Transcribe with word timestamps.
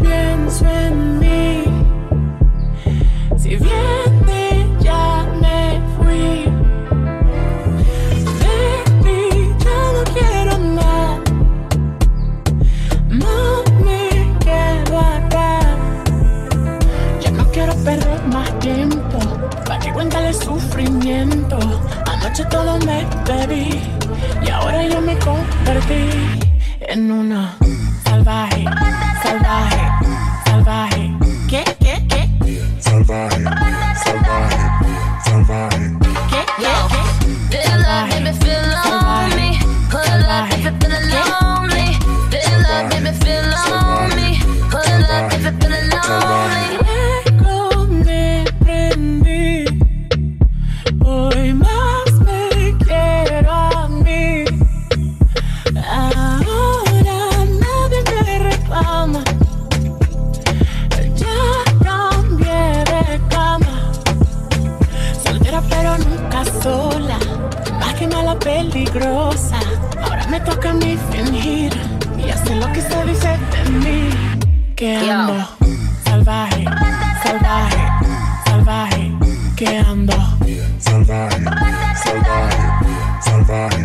Pienso 0.00 0.66
en 0.66 1.18
mí. 1.18 1.64
Si 3.38 3.56
bien 3.56 4.78
ya 4.80 5.26
me 5.40 5.80
fui. 5.96 6.44
Baby, 8.42 9.54
ya 9.64 9.92
no 9.94 10.02
quiero 10.12 10.58
más. 10.76 11.20
Mami, 13.08 14.04
quedo 14.40 14.98
acá. 14.98 15.60
Ya 17.20 17.30
no 17.30 17.44
quiero 17.52 17.74
perder 17.76 18.22
más 18.26 18.58
tiempo. 18.58 19.18
Pa' 19.66 19.78
que 19.78 19.92
cuéntale 19.92 20.32
sufrimiento. 20.34 21.58
Anoche 22.06 22.44
todo 22.50 22.78
me 22.80 23.06
bebí. 23.26 23.80
Y 24.44 24.50
ahora 24.50 24.86
yo 24.86 25.00
me 25.00 25.16
convertí 25.18 26.10
en 26.80 27.10
una 27.10 27.56
फराहे 28.32 28.64
फराहे 29.22 29.91
Salvaje, 81.52 82.62
salvaje, 83.20 83.82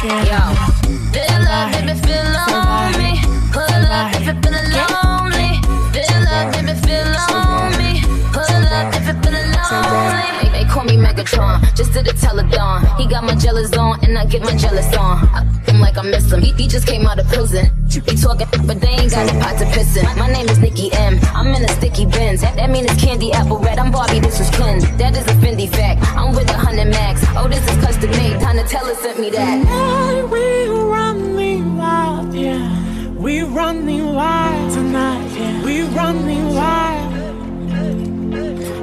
feel 0.00 1.40
love, 1.46 1.74
feel 2.02 2.26
lonely. 2.34 3.12
Up 3.54 4.14
if 4.14 4.26
you're 4.26 4.40
feeling 4.42 4.68
lonely. 4.74 5.50
Feel 5.92 6.20
love, 6.26 6.50
feel 6.82 7.06
lonely. 7.14 8.02
Up 8.34 8.94
if 8.94 9.06
you're 9.06 9.20
feeling 9.22 9.48
lonely. 9.54 10.26
They, 10.42 10.48
they 10.50 10.64
call 10.68 10.84
me 10.84 10.96
Megatron, 10.96 11.60
just 11.76 11.92
did 11.92 12.08
a 12.08 12.12
telethon. 12.12 12.82
He 12.98 13.06
got 13.06 13.22
my 13.22 13.36
jealous 13.36 13.72
on, 13.76 14.04
and 14.04 14.18
I 14.18 14.26
get 14.26 14.42
my 14.42 14.56
jealous 14.56 14.92
on. 14.96 15.18
I 15.32 15.44
him 15.74 15.80
like 15.80 15.98
I 15.98 16.02
miss 16.02 16.30
him. 16.30 16.40
He, 16.40 16.52
he 16.52 16.68
just 16.68 16.86
came 16.86 17.06
out 17.06 17.18
of 17.18 17.26
prison. 17.28 17.70
They 17.88 18.16
talking, 18.16 18.48
but 18.66 18.80
they 18.80 18.88
ain't 18.88 19.10
got 19.10 19.30
a 19.30 19.38
pot 19.38 19.58
to 19.58 19.66
piss 19.66 19.96
in. 19.96 20.04
My 20.18 20.30
name 20.30 20.48
is 20.48 20.58
Nikki 20.58 20.92
M. 20.92 21.18
I'm 21.34 21.48
in 21.48 21.64
a 21.64 21.68
sticky 21.68 22.06
Benz. 22.06 22.40
That, 22.40 22.56
that 22.56 22.70
mean 22.70 22.84
it's 22.84 23.00
candy 23.02 23.32
apple 23.32 23.58
red. 23.58 23.78
I'm 23.78 23.90
Barbie, 23.90 24.20
this 24.20 24.40
is 24.40 24.50
Ken. 24.50 24.80
That 24.98 25.16
is 25.16 25.26
a 25.26 25.34
Fendi 25.42 25.68
fact. 25.68 26.02
I'm 26.16 26.34
with 26.34 26.50
a 26.50 26.54
hundred 26.54 26.86
max. 26.86 27.24
Oh, 27.36 27.48
this 27.48 27.62
is 27.70 27.84
custom 27.84 28.10
made. 28.10 28.40
Donatella 28.40 28.96
sent 28.96 29.20
me 29.20 29.30
that. 29.30 29.58
Tonight 29.60 30.22
we 30.24 30.66
running 30.66 31.76
wild, 31.76 32.34
yeah. 32.34 33.12
We 33.12 33.42
running 33.42 34.14
wild 34.14 34.72
tonight, 34.72 35.28
yeah. 35.38 35.64
We 35.64 35.82
running 35.82 36.54
wild. 36.54 37.14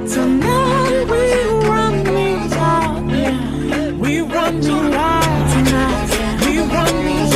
Tonight 0.08 1.04
we 1.10 1.68
running 1.68 2.50
wild, 2.50 3.10
yeah. 3.10 3.90
We 3.92 4.20
running 4.20 4.90
wild 4.90 5.21
yeah. 6.72 7.26
We 7.26 7.31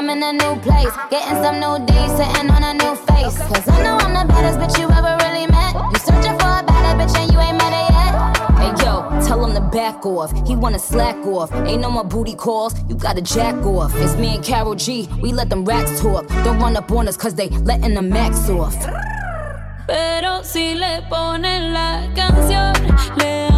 I'm 0.00 0.08
in 0.08 0.22
a 0.22 0.32
new 0.32 0.56
place. 0.62 0.88
Getting 1.10 1.44
some 1.44 1.60
new 1.60 1.84
days, 1.84 2.10
sitting 2.16 2.50
on 2.50 2.64
a 2.64 2.72
new 2.72 2.96
face. 3.04 3.36
Cause 3.36 3.68
I 3.68 3.82
know 3.82 3.98
I'm 3.98 4.14
the 4.14 4.32
baddest 4.32 4.58
bitch 4.58 4.80
you 4.80 4.88
ever 4.88 5.14
really 5.22 5.46
met. 5.46 5.74
You 5.74 5.98
searching 5.98 6.38
for 6.38 6.48
a 6.48 6.64
better 6.64 6.96
bitch 6.96 7.14
and 7.18 7.30
you 7.30 7.38
ain't 7.38 7.58
met 7.58 7.70
her 7.70 7.86
yet. 7.92 8.12
Hey 8.56 8.82
yo, 8.82 9.20
tell 9.26 9.44
him 9.44 9.52
to 9.52 9.60
back 9.60 10.06
off. 10.06 10.32
He 10.48 10.56
wanna 10.56 10.78
slack 10.78 11.16
off. 11.26 11.52
Ain't 11.52 11.82
no 11.82 11.90
more 11.90 12.04
booty 12.04 12.34
calls, 12.34 12.72
you 12.88 12.94
gotta 12.94 13.20
jack 13.20 13.54
off. 13.56 13.94
It's 13.96 14.16
me 14.16 14.36
and 14.36 14.42
Carol 14.42 14.74
G, 14.74 15.06
we 15.20 15.34
let 15.34 15.50
them 15.50 15.66
racks 15.66 16.00
talk. 16.00 16.26
Don't 16.44 16.58
run 16.58 16.78
up 16.78 16.90
on 16.90 17.06
us 17.06 17.18
cause 17.18 17.34
they 17.34 17.50
letting 17.50 17.92
the 17.92 18.00
max 18.00 18.48
off. 18.48 18.74
Pero 19.86 20.42
si 20.44 20.76
le 20.76 21.02
ponen 21.10 21.74
la 21.74 22.08
canción, 22.14 22.72
le 23.18 23.49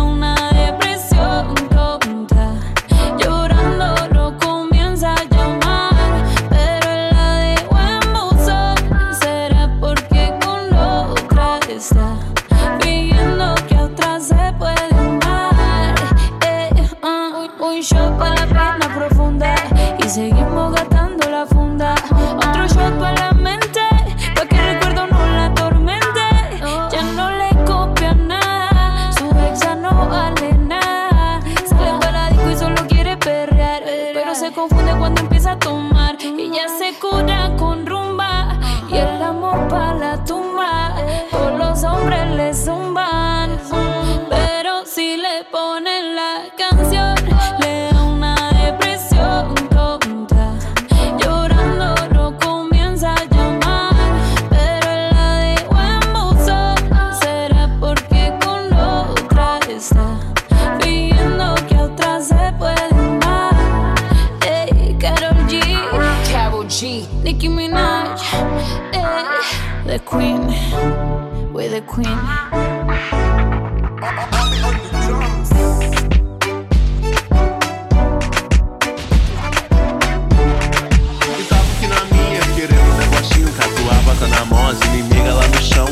queen, 69.99 70.46
we're 71.52 71.69
the 71.69 71.81
queen. 71.82 72.05
Tava 81.49 81.62
aqui 81.73 81.87
na 81.87 82.05
minha, 82.05 82.40
querendo 82.55 82.81
um 82.81 82.96
negocinho 82.96 83.52
Catuaba 83.52 84.14
tá 84.20 84.26
na 84.29 84.44
mão, 84.44 84.69
as 84.69 84.81
inimigas 84.82 85.34
lá 85.34 85.49
no 85.49 85.62
chão 85.62 85.87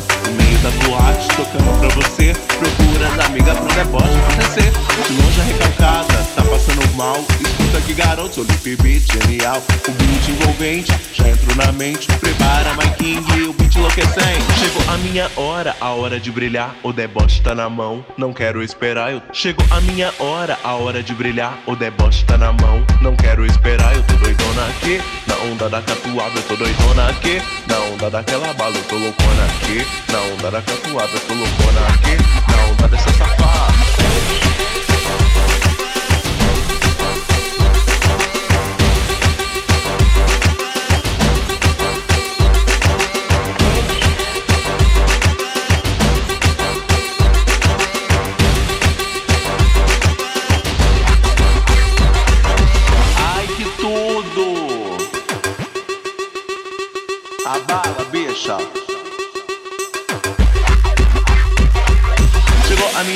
da 0.62 0.70
boate, 0.84 1.28
tocando 1.28 1.78
pra 1.80 1.88
você 1.88 2.32
Procurando 2.58 3.20
amiga 3.22 3.54
pro 3.54 3.74
deboche 3.74 4.18
acontecer. 4.18 4.70
De 5.06 5.14
longe 5.14 5.40
a 5.40 5.44
recalcada, 5.44 6.26
tá 6.34 6.42
passando 6.42 6.96
mal 6.96 7.16
Escuta 7.40 7.78
aqui 7.78 7.94
garoto, 7.94 8.42
Lip 8.42 8.76
Beat, 8.82 9.12
genial. 9.12 9.62
O 9.88 9.90
beat 9.92 10.28
envolvente, 10.28 10.92
já 11.14 11.28
entrou 11.28 11.56
na 11.56 11.72
mente 11.72 12.06
Prepara 12.18 12.74
my 12.74 12.90
king, 12.96 13.42
o 13.42 13.52
beat 13.54 13.74
enlouquecente. 13.76 14.44
Chegou 14.58 14.82
a 14.92 14.98
minha 14.98 15.30
hora, 15.36 15.74
a 15.80 15.90
hora 15.90 16.20
de 16.20 16.30
brilhar 16.30 16.74
O 16.82 16.92
deboche 16.92 17.40
tá 17.40 17.54
na 17.54 17.68
mão, 17.68 18.04
não 18.18 18.32
quero 18.32 18.62
esperar 18.62 19.12
eu... 19.12 19.22
Chegou 19.32 19.64
a 19.70 19.80
minha 19.80 20.12
hora, 20.18 20.58
a 20.62 20.74
hora 20.74 21.02
de 21.02 21.14
brilhar 21.14 21.58
O 21.66 21.74
deboche 21.74 22.24
tá 22.24 22.36
na 22.36 22.52
mão, 22.52 22.84
não 23.00 23.16
quero 23.16 23.46
esperar 23.46 23.94
Eu 23.94 24.02
tô 24.02 24.14
doidona 24.14 24.66
aqui, 24.68 25.00
na 25.26 25.36
onda 25.50 25.68
da 25.70 25.80
catuaba 25.80 26.36
Eu 26.36 26.42
tô 26.42 26.56
doidona 26.56 27.08
aqui, 27.08 27.40
na 27.66 27.78
onda 27.94 28.10
daquela 28.10 28.52
bala 28.52 28.76
Eu 28.76 28.84
tô 28.84 28.96
loucona 28.96 29.44
aqui, 29.44 29.86
na 30.12 30.20
onda 30.34 30.50
da 30.50 30.61
catuaba 30.62 31.08
Eu 31.12 31.20
tô 31.20 31.35
loucona 31.35 31.81
aqui, 31.87 32.17
na 32.50 32.73
onda 32.73 32.88
dessa 32.88 33.12
safada 33.12 33.70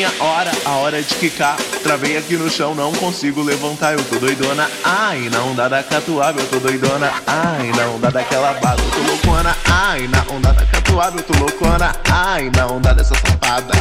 minha 0.05 0.13
hora, 0.23 0.51
a 0.67 0.71
hora 0.73 1.03
de 1.03 1.15
quicar. 1.15 1.57
Travei 1.83 2.17
aqui 2.17 2.37
no 2.37 2.51
chão, 2.51 2.75
não 2.75 2.93
consigo 2.93 3.43
levantar. 3.43 3.95
Eu 3.95 4.05
tô 4.05 4.17
doidona, 4.17 4.69
ai, 4.85 5.31
na 5.31 5.43
onda 5.43 5.69
da 5.69 5.83
catuaba. 5.83 6.41
Eu 6.41 6.47
tô 6.47 6.59
doidona, 6.59 7.11
ai, 7.27 7.73
na 7.73 7.87
onda 7.87 8.11
daquela 8.11 8.53
bala. 8.55 8.81
Eu 8.81 8.91
tô 8.91 9.11
loucona, 9.11 9.57
ai, 9.65 10.07
na 10.09 10.25
onda 10.31 10.53
da 10.53 10.67
catuaba. 10.67 11.19
Eu 11.19 11.23
tô 11.23 11.39
loucona, 11.39 11.97
ai, 12.11 12.51
na 12.55 12.67
onda 12.67 12.93
dessa 12.93 13.15
safada. 13.15 13.73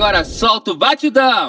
Agora 0.00 0.24
solta 0.24 0.70
o 0.70 0.74
batidão. 0.74 1.46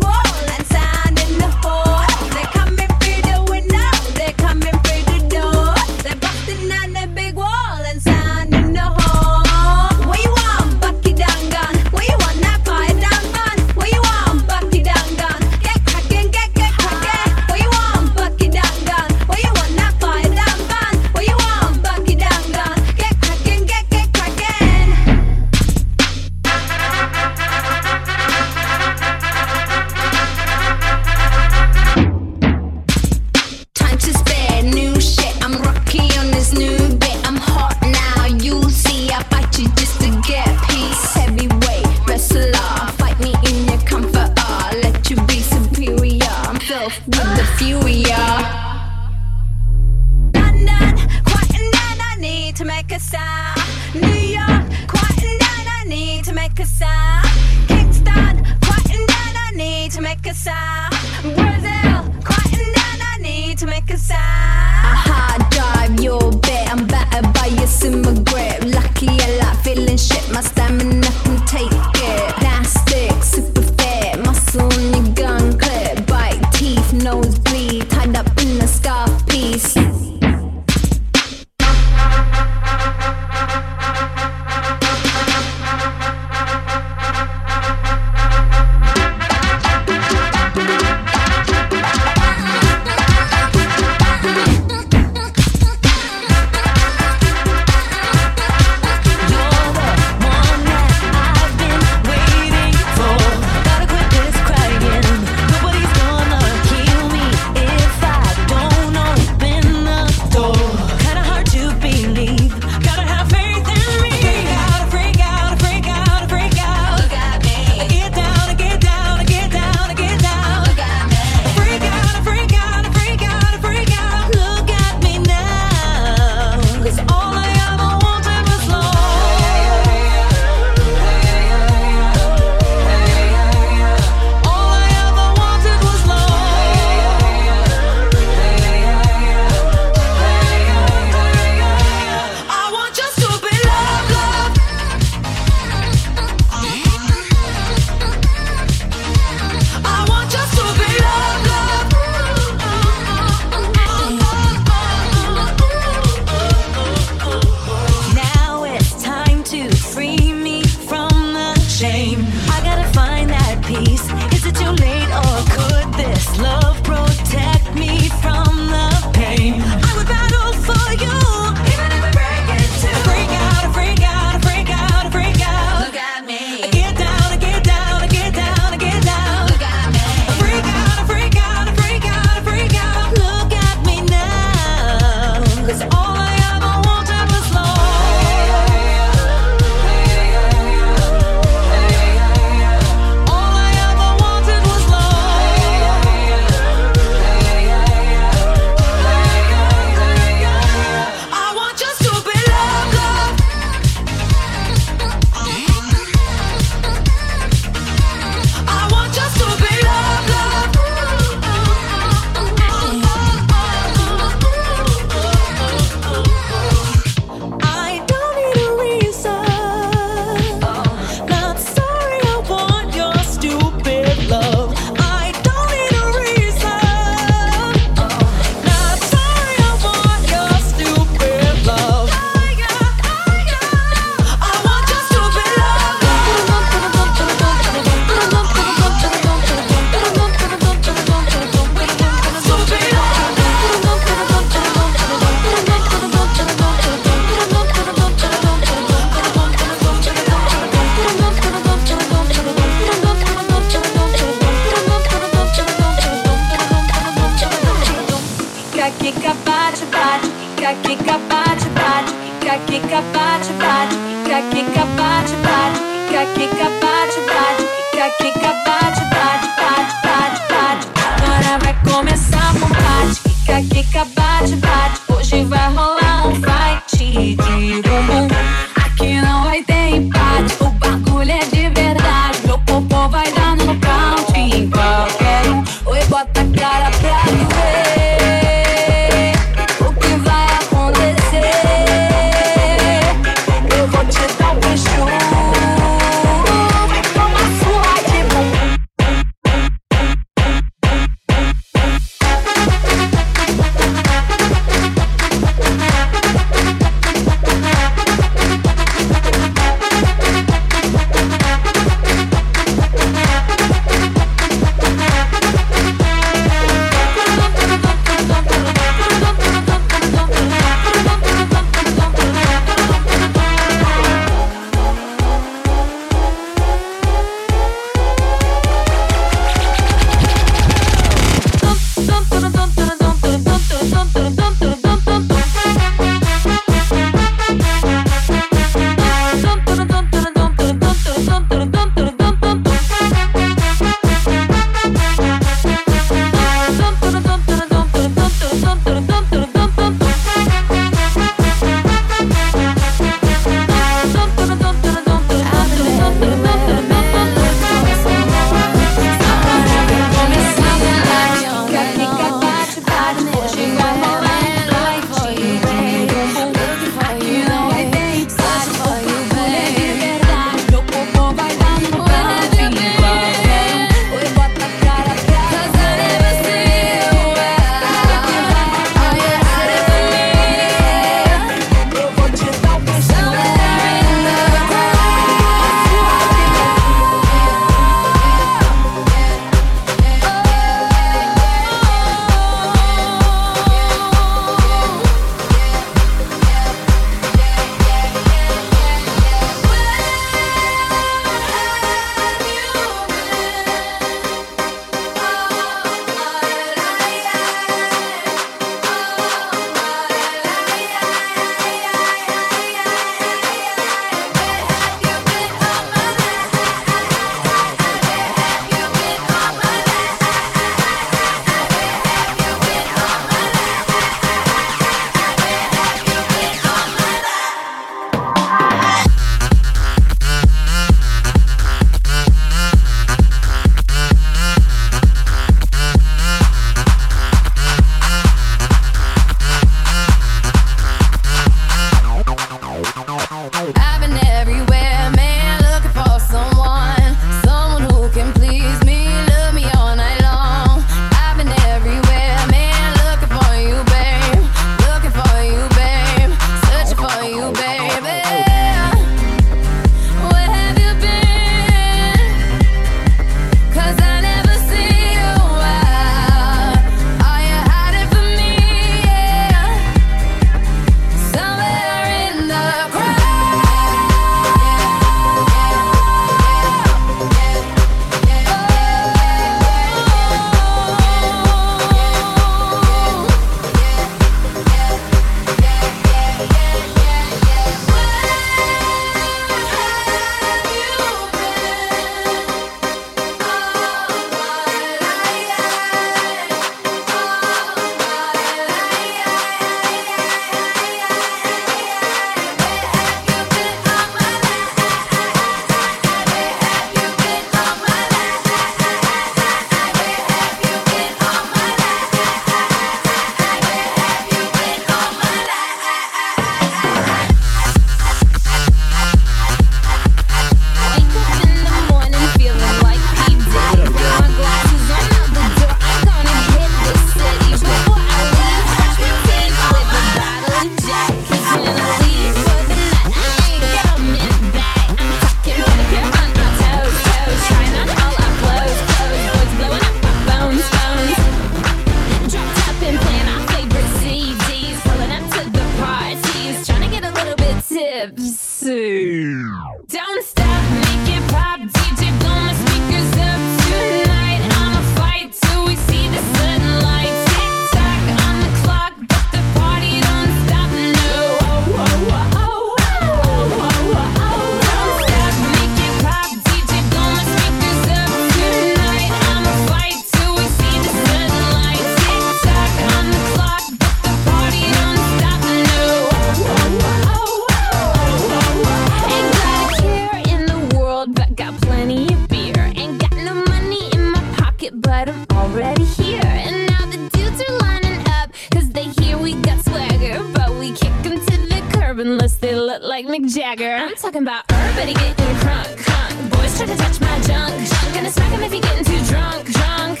Boys 595.46 596.56
try 596.56 596.66
to 596.66 596.76
touch 596.76 597.00
my 597.00 597.20
junk, 597.20 597.54
junk. 597.68 597.94
Gonna 597.94 598.10
smack 598.10 598.30
him 598.32 598.42
if 598.42 598.52
he 598.52 598.60
getting 598.60 598.84
too 598.84 599.00
drunk, 599.10 599.46
drunk. 599.46 600.00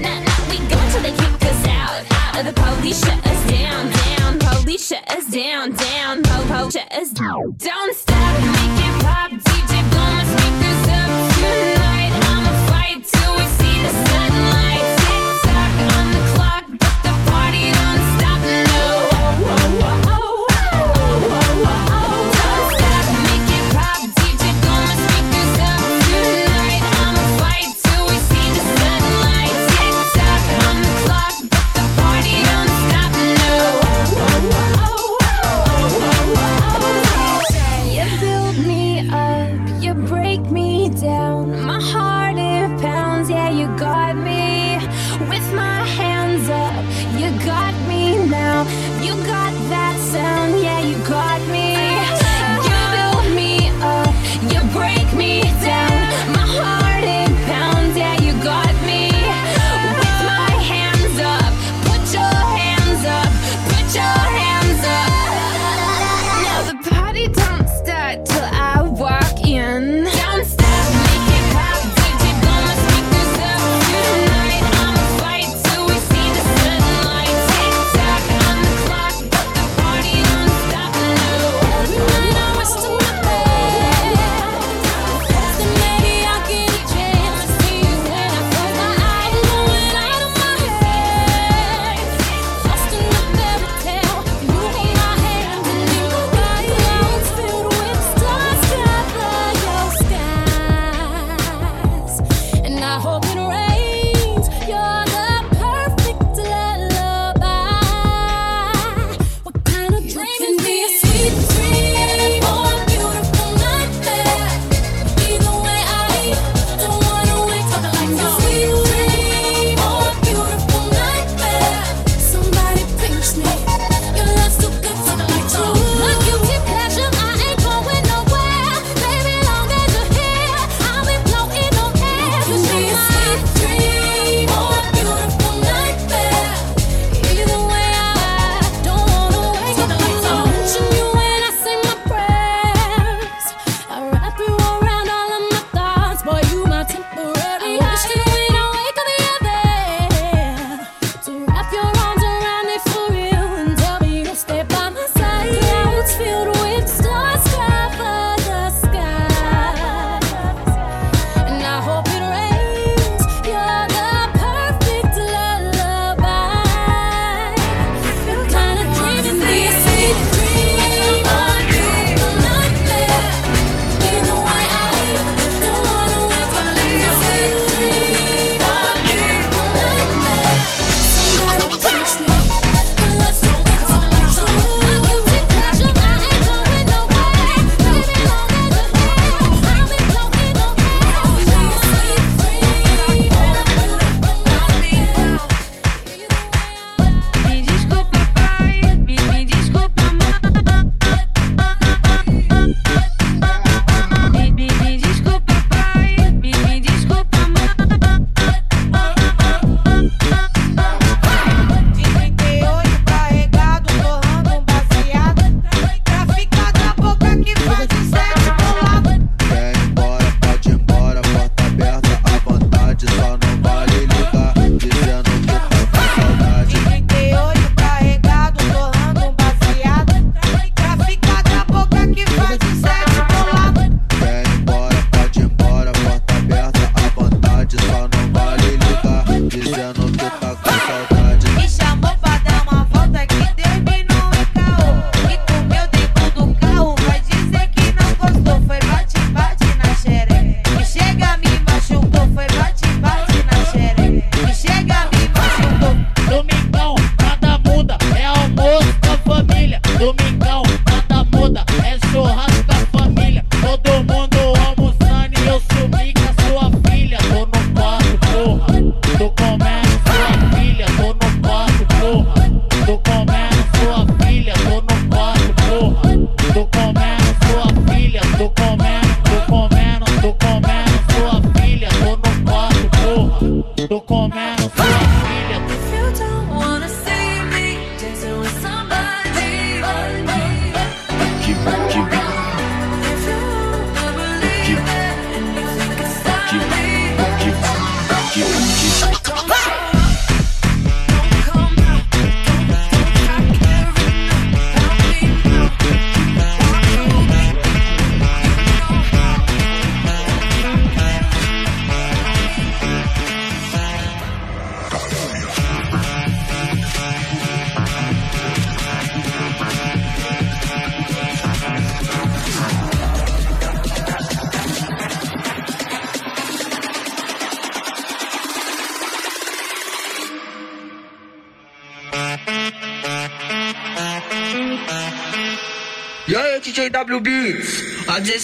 Nah, 0.00 0.20
nah, 0.26 0.50
we 0.50 0.58
go 0.68 0.76
until 0.78 1.02
they 1.02 1.12
kick 1.12 1.44
us 1.50 1.66
out, 1.68 2.02
out. 2.10 2.36
Or 2.38 2.42
the 2.42 2.52
police 2.52 3.04
shut 3.04 3.26
us 3.26 3.50
down, 3.50 3.90
down. 3.90 4.38
Police 4.40 4.88
shut 4.88 5.10
us 5.10 5.26
down, 5.30 5.72
down. 5.72 6.22
Po, 6.24 6.44
po, 6.48 6.70
shut 6.70 6.92
us 6.92 7.10
down. 7.10 7.54
Don't 7.58 7.94
stop. 7.94 8.53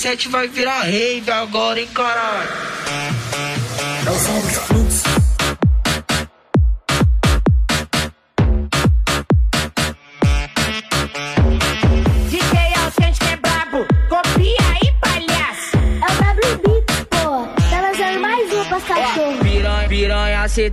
17 0.00 0.30
vai 0.30 0.48
virar 0.48 0.80
rave 0.80 1.30
agora, 1.30 1.78
hein, 1.78 1.86
caralho? 1.92 2.48
É 4.06 4.10
o 4.10 4.18
som 4.18 4.89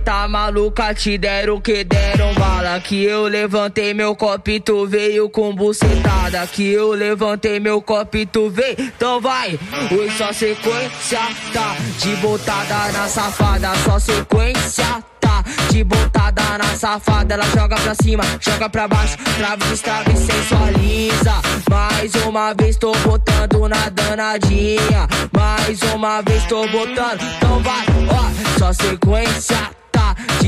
tá 0.08 0.26
maluca, 0.26 0.94
te 0.94 1.18
deram 1.18 1.60
que 1.60 1.84
deram 1.84 2.32
bala. 2.32 2.80
Que 2.80 3.04
eu 3.04 3.24
levantei 3.24 3.92
meu 3.92 4.16
copo 4.16 4.48
e 4.48 4.58
tu 4.58 4.86
veio 4.86 5.28
com 5.28 5.54
bucetada. 5.54 6.46
Que 6.46 6.72
eu 6.72 6.92
levantei 6.92 7.60
meu 7.60 7.82
copo 7.82 8.16
e 8.16 8.24
tu 8.24 8.48
veio, 8.48 8.74
então 8.78 9.20
vai. 9.20 9.60
Oi, 9.90 10.10
só 10.16 10.32
sequência, 10.32 11.20
tá? 11.52 11.76
De 11.98 12.16
botada 12.16 12.90
na 12.92 13.06
safada, 13.06 13.68
só 13.84 13.98
sequência, 13.98 15.04
tá? 15.20 15.44
De 15.70 15.84
botada 15.84 16.56
na 16.56 16.74
safada, 16.74 17.34
ela 17.34 17.44
joga 17.44 17.76
pra 17.76 17.94
cima, 18.02 18.24
joga 18.40 18.70
pra 18.70 18.88
baixo, 18.88 19.18
trava, 19.36 19.62
destrava 19.66 20.10
e 20.10 20.16
sensualiza. 20.16 21.34
Mais 21.68 22.14
uma 22.24 22.54
vez 22.54 22.78
tô 22.78 22.92
botando 22.92 23.68
na 23.68 23.90
danadinha. 23.90 25.06
Mais 25.36 25.82
uma 25.94 26.22
vez 26.22 26.42
tô 26.44 26.66
botando, 26.68 27.20
então 27.36 27.62
vai, 27.62 27.84
ó, 28.08 28.58
só 28.58 28.72
sequência? 28.72 29.77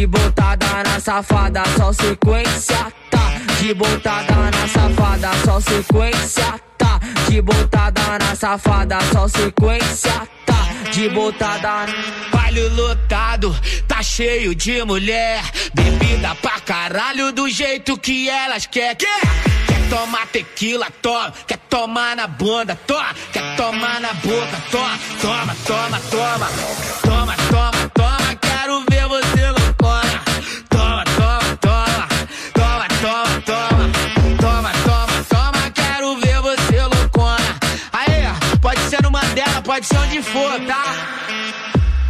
De 0.01 0.07
botada 0.07 0.83
na 0.83 0.99
safada, 0.99 1.63
só 1.77 1.93
sequência, 1.93 2.91
tá? 3.11 3.33
De 3.61 3.75
botada 3.75 4.35
na 4.51 4.67
safada, 4.67 5.31
só 5.45 5.61
sequência, 5.61 6.59
tá? 6.79 6.99
De 7.29 7.43
botada 7.43 8.19
na 8.19 8.35
safada, 8.35 8.99
só 9.13 9.29
sequência, 9.29 10.27
tá? 10.47 10.91
De 10.91 11.07
botada 11.11 11.85
Baile 12.33 12.67
lotado, 12.71 13.55
tá 13.87 14.03
cheio 14.03 14.55
de 14.55 14.83
mulher 14.85 15.45
Bebida 15.75 16.35
pra 16.37 16.59
caralho 16.61 17.31
do 17.31 17.47
jeito 17.51 17.99
que 17.99 18.31
elas 18.31 18.65
quer 18.65 18.95
Quer, 18.95 19.21
quer 19.67 19.89
tomar 19.91 20.27
tequila, 20.29 20.87
toma 21.03 21.31
Quer 21.47 21.59
tomar 21.69 22.17
na 22.17 22.27
bunda, 22.27 22.75
toma 22.87 23.15
Quer 23.35 23.55
tomar 23.55 24.01
na 24.01 24.15
boca, 24.15 24.63
Toma, 24.71 24.99
toma, 25.21 25.55
toma 25.61 26.01
Toma, 26.11 26.51
toma, 27.03 27.37
toma 27.51 27.80
pode 39.81 39.87
ser 39.87 39.99
onde 39.99 40.23
for, 40.23 40.61
tá? 40.67 40.85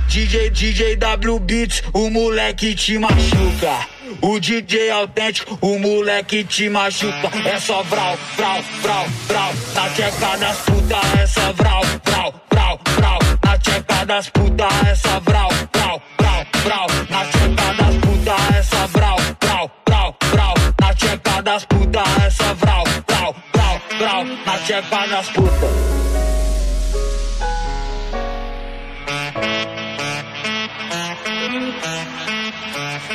DJ, 0.09 0.50
DJ 0.50 0.96
W 0.96 1.38
Beats, 1.38 1.83
o 1.92 2.11
moleque 2.11 2.74
te 2.74 2.98
machuca. 2.98 3.87
O 4.20 4.40
DJ 4.40 4.90
autêntico, 4.90 5.56
o 5.61 5.78
moleque 5.78 6.42
te 6.42 6.68
machuca. 6.68 7.30
É 7.44 7.61
só 7.61 7.83
vral, 7.85 8.18
vral, 8.37 8.62
vral, 8.83 9.06
vral. 9.28 9.52
Na 9.74 9.88
tcheca 9.90 10.37
das 10.37 10.56
puta, 10.59 10.96
é 11.20 11.26
só 11.26 11.52
vral, 11.52 11.83
vral, 12.04 12.35
vral, 12.50 12.80
vral. 12.96 13.18
Na 13.44 13.59
tcheca 13.59 14.04
das 14.04 14.28
puta, 14.30 14.68
é 14.88 14.94
só 14.96 15.20
vral, 15.20 15.48
vral, 15.72 16.02
vral, 16.18 16.46
vral. 16.64 16.87
Na 17.09 17.24
tcheca 17.24 17.74
das 17.74 17.96
puta, 17.96 18.35
é 18.59 18.62
só 18.62 18.87
vral, 18.88 19.16
vral, 19.40 19.70
vral, 19.87 20.16
vral. 20.33 20.54
Na 20.80 20.94
tcheca 20.94 21.42
das 21.42 21.64
puta, 21.66 22.02
é 22.26 22.30
só 22.30 22.54
vral, 22.54 22.85
vral, 23.06 23.37
vral, 23.54 23.83
vral. 23.96 24.24
Na 24.24 24.59
tcheca 24.59 25.06
das 25.06 25.28
puta. 25.28 26.10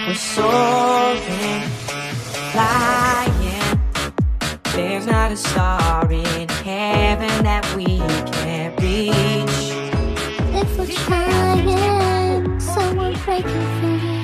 We're 0.08 0.14
soaring, 0.14 1.62
flying. 2.52 3.80
There's 4.74 5.08
not 5.08 5.32
a 5.32 5.36
star 5.36 6.12
in 6.12 6.48
heaven 6.48 7.44
that 7.44 7.66
we 7.76 7.98
can't 8.32 8.80
reach. 8.80 9.72
If 10.54 10.78
we're 10.78 10.86
trying, 10.86 12.60
someone 12.60 13.18
breaking 13.26 13.80
free. 13.80 14.16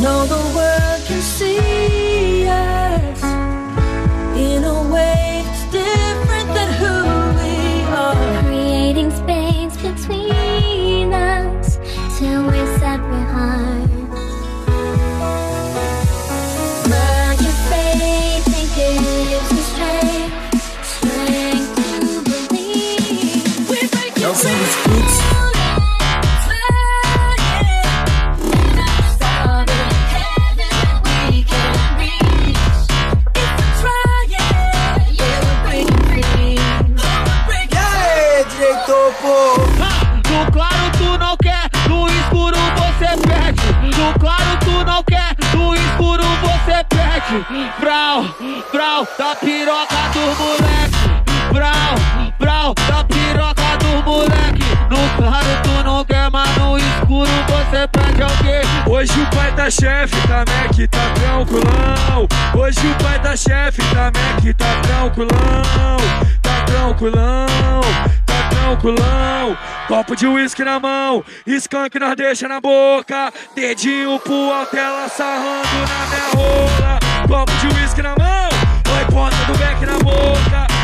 know 0.00 0.24
the 0.26 0.42
world 0.54 1.04
can 1.06 1.20
see 1.20 2.05
De 70.16 70.26
uísque 70.26 70.64
na 70.64 70.80
mão, 70.80 71.22
skunk 71.46 71.98
nós 71.98 72.16
deixa 72.16 72.48
na 72.48 72.58
boca. 72.58 73.30
Dedinho 73.54 74.18
pro 74.20 74.50
alto, 74.50 74.74
ela 74.74 75.08
sarrando 75.10 75.68
na 75.80 76.06
minha 76.06 76.30
rola. 76.34 76.98
Copo 77.28 77.52
de 77.60 77.66
uísque 77.78 78.00
na 78.00 78.14
mão, 78.16 78.48
oi 78.96 79.04
ponta 79.12 79.36
do 79.44 79.58
beck 79.58 79.84
na 79.84 79.98
boca. 79.98 80.75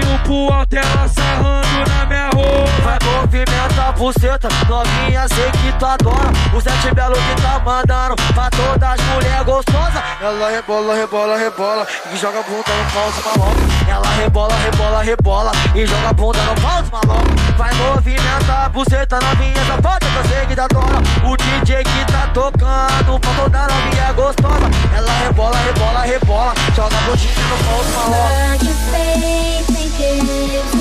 Dedinho 0.00 0.18
pro 0.20 0.52
alto, 0.52 0.76
ela 0.76 1.08
sarrando 1.08 1.90
na 1.90 2.06
minha 2.06 2.30
rola. 2.30 2.70
Vai 2.82 2.98
movimenta 3.04 3.88
a 3.88 3.92
buceta, 3.92 4.48
novinha, 4.68 5.28
sei 5.28 5.50
que 5.50 5.72
tu 5.78 5.86
adora. 5.86 6.30
O 6.54 6.60
sete 6.60 6.94
belo 6.94 7.14
que 7.14 7.42
tá 7.42 7.60
mandando 7.64 8.16
pra 8.34 8.50
todas 8.50 8.82
as 8.82 9.00
mulheres 9.06 9.44
gostosas. 9.44 10.02
Ela 10.20 10.50
rebola, 10.50 10.94
rebola, 10.94 11.36
rebola 11.36 11.86
e 12.12 12.16
joga 12.16 12.40
a 12.40 12.42
bunda 12.42 12.72
no 12.72 12.90
pau 12.90 13.12
maloca. 13.24 13.60
Ela 13.88 14.08
rebola, 14.16 14.54
rebola, 14.56 15.02
rebola 15.02 15.52
e 15.74 15.86
joga 15.86 16.08
a 16.08 16.12
bunda 16.12 16.42
no 16.42 16.54
pau 16.60 16.82
maloca. 16.92 17.30
Vai 17.56 17.74
movimentar 17.74 18.66
a 18.66 18.68
buceta 18.68 19.18
novinha 19.20 19.64
safada 19.66 20.06
que 20.06 20.16
eu 20.16 20.24
sei 20.24 20.46
que 20.46 20.54
dá 20.54 20.66
dona. 20.68 21.02
O 21.30 21.36
DJ 21.36 21.84
que 21.84 22.12
tá 22.12 22.26
tocando 22.32 23.20
pra 23.20 23.34
toda 23.34 23.68
novinha 23.68 24.12
gostosa. 24.12 24.70
Ela 24.96 25.12
rebola, 25.24 25.56
rebola, 25.58 26.00
rebola, 26.00 26.54
joga 26.74 26.96
a 26.96 27.00
bundinha 27.02 27.44
no 27.50 27.64
pau 27.64 27.84
de 27.84 27.90
maloca. 27.92 29.69
Like 30.00 30.79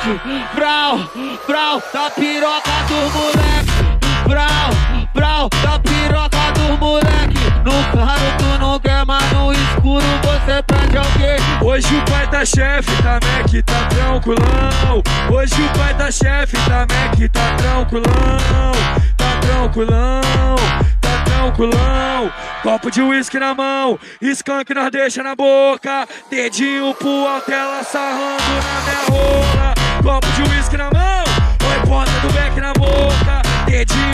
perde. 0.00 0.20
Brau, 0.54 0.98
brau, 1.46 1.82
da 1.92 2.10
piroca 2.10 2.70
do 2.88 3.10
moleque. 3.10 3.98
Brau, 4.26 4.70
brau, 5.14 5.48
da 5.62 5.78
piroca 5.78 6.52
do 6.52 6.78
moleque. 6.78 7.38
No 7.64 7.90
claro 7.90 8.36
tu 8.38 8.58
não 8.58 8.78
quer, 8.80 9.04
mas 9.04 9.32
no 9.32 9.52
escuro 9.52 10.04
você 10.22 10.62
perde 10.62 10.96
alguém. 10.96 11.38
Hoje 11.62 11.94
o 11.94 12.10
pai 12.10 12.26
da 12.28 12.44
chefe 12.44 12.90
tá 13.02 13.18
Mac, 13.22 13.64
tá 13.64 13.88
tranquilão. 13.88 15.02
Hoje 15.30 15.54
o 15.62 15.78
pai 15.78 15.94
da 15.94 16.10
chefe 16.10 16.56
tá 16.68 16.86
Mac, 16.88 17.30
tá 17.32 17.56
tranquilão. 17.56 18.72
Tá 19.16 19.36
tranquilão, 19.40 20.56
tá 21.00 21.24
tranquilão. 21.24 22.32
Copo 22.62 22.90
de 22.90 23.00
uísque 23.00 23.38
na 23.38 23.54
mão, 23.54 23.98
skunk 24.20 24.72
nós 24.74 24.90
deixa 24.90 25.22
na 25.22 25.34
boca. 25.34 26.06
Dedinho 26.30 26.94
pro 26.94 27.26
alto, 27.26 27.50
sarrando 27.84 28.42
na 28.42 28.80
minha 28.84 29.20
rola. 29.20 29.79
Copo 30.02 30.26
de 30.34 30.42
uísque 30.50 30.78
na 30.78 30.90
mão, 30.90 31.24
oi 31.68 31.86
ponta 31.86 32.10
do 32.22 32.32
beck 32.32 32.58
na 32.58 32.72
boca. 32.72 33.29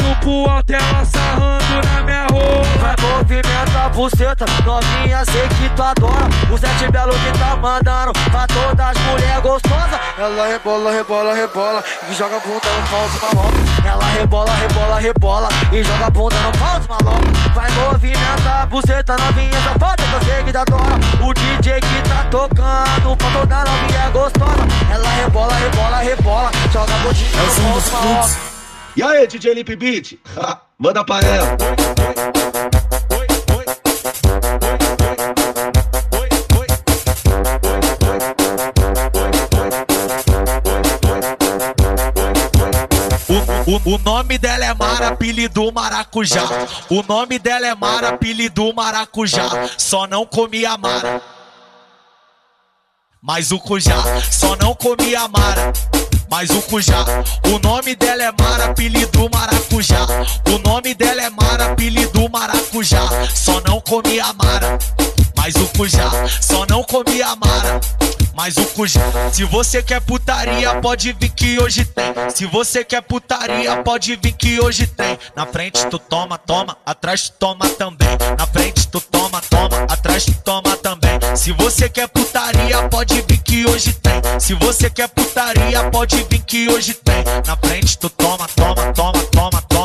Dedinho 0.07 0.17
pro 0.21 0.51
alto, 0.51 0.73
ela 0.73 1.05
sarrando 1.05 1.89
na 1.89 2.03
minha 2.03 2.27
rola. 2.31 2.63
Vai 2.81 2.95
movimenta 3.01 3.85
a 3.85 3.89
buceta, 3.89 4.45
novinha, 4.65 5.25
sei 5.25 5.49
que 5.49 5.69
tu 5.75 5.83
adora. 5.83 6.29
O 6.53 6.57
sete 6.57 6.91
belo 6.91 7.13
que 7.13 7.39
tá 7.39 7.57
mandando 7.57 8.13
pra 8.31 8.47
todas 8.47 8.87
as 8.87 8.99
mulheres 9.05 9.43
gostosas. 9.43 10.01
Ela 10.19 10.47
rebola, 10.47 10.93
rebola, 10.93 11.35
rebola 11.35 11.85
e 12.09 12.15
joga 12.15 12.37
a 12.37 12.41
bunda 12.41 12.69
no 12.69 12.89
pau 12.89 13.09
de 13.09 13.37
maloca. 13.37 13.89
Ela 13.89 14.05
rebola, 14.05 14.53
rebola, 14.55 15.01
rebola 15.01 15.49
e 15.73 15.83
joga 15.83 16.07
a 16.07 16.11
bunda 16.11 16.37
no 16.37 16.53
pau 16.53 16.81
de 16.81 16.89
maloca. 16.89 17.51
Vai 17.55 17.71
movimenta 17.73 18.51
a 18.63 18.67
buceta, 18.67 19.17
novinha, 19.17 19.61
safada 19.61 20.03
que 20.03 20.13
eu 20.13 20.23
sei 20.23 20.45
que 20.45 20.53
tu 20.53 20.59
adora. 20.59 20.95
O 21.21 21.35
DJ 21.35 21.81
que 21.81 22.09
tá 22.09 22.27
tocando 22.31 23.17
pra 23.17 23.31
toda 23.31 23.65
novinha 23.65 24.11
gostosa. 24.11 24.67
Ela 24.93 25.09
rebola, 25.11 25.55
rebola, 25.55 25.99
rebola, 25.99 26.51
joga 26.73 26.95
a 26.95 26.99
bundinha 26.99 27.43
no 27.43 27.71
pau 27.71 27.81
de 27.81 27.91
maloca. 27.91 28.46
E 28.97 29.03
aí, 29.03 29.27
DJ 29.27 29.53
Lip 29.53 29.77
Beat? 29.77 30.19
Manda 30.79 31.05
pra 31.05 31.21
ela. 31.21 31.57
O, 43.29 43.93
o, 43.93 43.95
o 43.97 43.99
nome 43.99 44.39
dela 44.39 44.65
é 44.65 44.73
Mara, 44.73 45.09
apelido 45.09 45.71
Maracujá. 45.71 46.45
O 46.89 47.03
nome 47.03 47.39
dela 47.39 47.67
é 47.67 47.75
Mara, 47.75 48.09
apelido 48.09 48.73
Maracujá. 48.73 49.69
Só 49.77 50.07
não 50.07 50.25
comia 50.25 50.75
Mara. 50.79 51.21
Mas 53.21 53.51
o 53.51 53.59
Cujá 53.59 54.23
só 54.31 54.55
não 54.57 54.75
comia 54.75 55.27
Mara. 55.29 55.73
Mas 56.31 56.51
o 56.51 56.61
Cujá, 56.63 57.05
o 57.53 57.59
nome 57.59 57.95
dela 57.95 58.25
é 58.25 58.33
Mara, 58.33 58.67
apelido 58.67 59.29
Maracujá. 59.33 60.07
O 60.53 60.59
nome 60.69 60.95
dela 60.95 61.23
é 61.23 61.31
Mara, 61.31 61.73
apelido 61.73 62.29
Maracujá. 62.29 63.01
Só 63.35 63.61
não 63.61 63.81
comia 63.81 64.33
Mara. 64.33 64.79
Mas 65.37 65.55
o 65.55 65.67
Cujá 65.77 66.11
só 66.41 66.67
não 66.67 66.83
comia 66.83 67.35
Mara. 67.37 67.81
Mas 68.37 68.55
o 68.59 68.67
Cujá, 68.67 69.01
se 69.33 69.45
você 69.45 69.83
quer 69.83 69.99
putaria, 70.03 70.75
pode 70.83 71.11
vir 71.15 71.31
que 71.31 71.59
hoje 71.59 71.87
tem. 71.87 72.13
Se 72.29 72.45
você 72.45 72.85
quer 72.85 73.01
putaria, 73.01 73.83
pode 73.83 74.15
vir 74.15 74.33
que 74.33 74.61
hoje 74.61 74.87
tem. 74.87 75.19
Na 75.35 75.47
frente 75.47 75.87
tu 75.87 75.99
toma, 75.99 76.37
toma, 76.37 76.77
atrás 76.85 77.31
tu 77.31 77.33
toma 77.39 77.67
também. 77.71 78.07
Na 78.37 78.47
frente 78.47 78.89
tu 78.89 79.01
toma, 79.01 79.41
toma, 79.41 79.85
atrás 79.89 80.27
tu 80.27 80.35
toma 80.45 80.77
também. 80.77 81.19
Se 81.35 81.51
você 81.53 81.89
quer 81.89 82.09
putaria, 82.09 82.87
pode 82.91 83.15
vir 83.23 83.39
que 83.39 83.67
hoje 83.67 83.95
tem. 83.95 84.21
Se 84.39 84.53
você 84.53 84.91
quer 84.91 85.09
putaria, 85.09 85.91
pode 85.91 86.23
vir 86.29 86.41
que 86.41 86.69
hoje 86.69 86.93
tem. 86.93 87.25
Na 87.47 87.57
frente 87.57 87.97
tu 87.97 88.11
toma, 88.11 88.47
toma, 88.55 88.93
toma, 88.93 89.23
toma, 89.33 89.63
toma. 89.63 89.76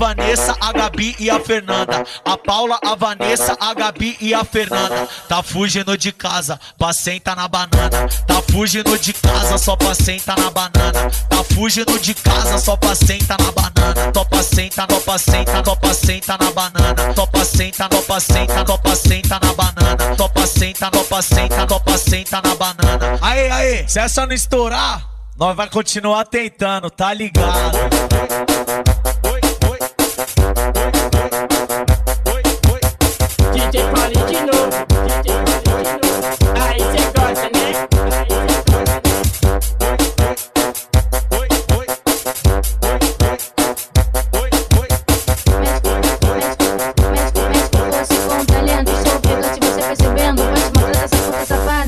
Vanessa, 0.00 0.56
a 0.58 0.72
Gabi 0.72 1.14
e 1.18 1.28
a 1.28 1.38
Fernanda. 1.38 2.06
A 2.24 2.34
Paula, 2.34 2.78
a 2.82 2.94
Vanessa, 2.94 3.54
a 3.60 3.74
Gabi 3.74 4.16
e 4.18 4.32
a 4.32 4.42
Fernanda. 4.42 5.06
Tá 5.28 5.42
fugindo 5.42 5.96
de 5.98 6.10
casa, 6.10 6.58
pra 6.78 6.90
sentar 6.94 7.36
na 7.36 7.46
banana. 7.46 8.08
Tá 8.26 8.40
fugindo 8.50 8.98
de 8.98 9.12
casa, 9.12 9.58
só 9.58 9.76
pra 9.76 9.94
sentar 9.94 10.38
na 10.38 10.50
banana. 10.50 11.10
Tá 11.28 11.44
fugindo 11.54 11.98
de 11.98 12.14
casa, 12.14 12.56
só 12.56 12.78
pra 12.78 12.94
sentar 12.94 13.36
na 13.42 13.52
banana. 13.52 14.10
Topa 14.10 14.42
senta, 14.42 14.86
topa 14.86 15.18
senta, 15.18 15.62
topa 15.62 15.92
senta 15.92 16.38
na 16.38 16.50
banana. 16.50 17.14
Topa 17.14 17.44
senta, 17.44 17.88
topa 17.90 18.20
senta, 18.20 18.64
topa 18.64 18.96
senta 18.96 19.38
na 19.42 19.52
banana. 19.52 20.16
Topa 20.16 20.46
senta, 20.46 20.90
topa 20.90 21.20
senta, 21.20 21.66
topa 21.66 21.98
senta 21.98 22.40
na 22.42 22.54
banana. 22.54 23.18
Aê, 23.20 23.50
aê, 23.50 23.86
se 23.86 23.98
essa 23.98 24.24
não 24.24 24.32
estourar, 24.32 25.06
nós 25.36 25.54
vai 25.54 25.68
continuar 25.68 26.24
tentando, 26.24 26.90
tá 26.90 27.12
ligado? 27.12 27.76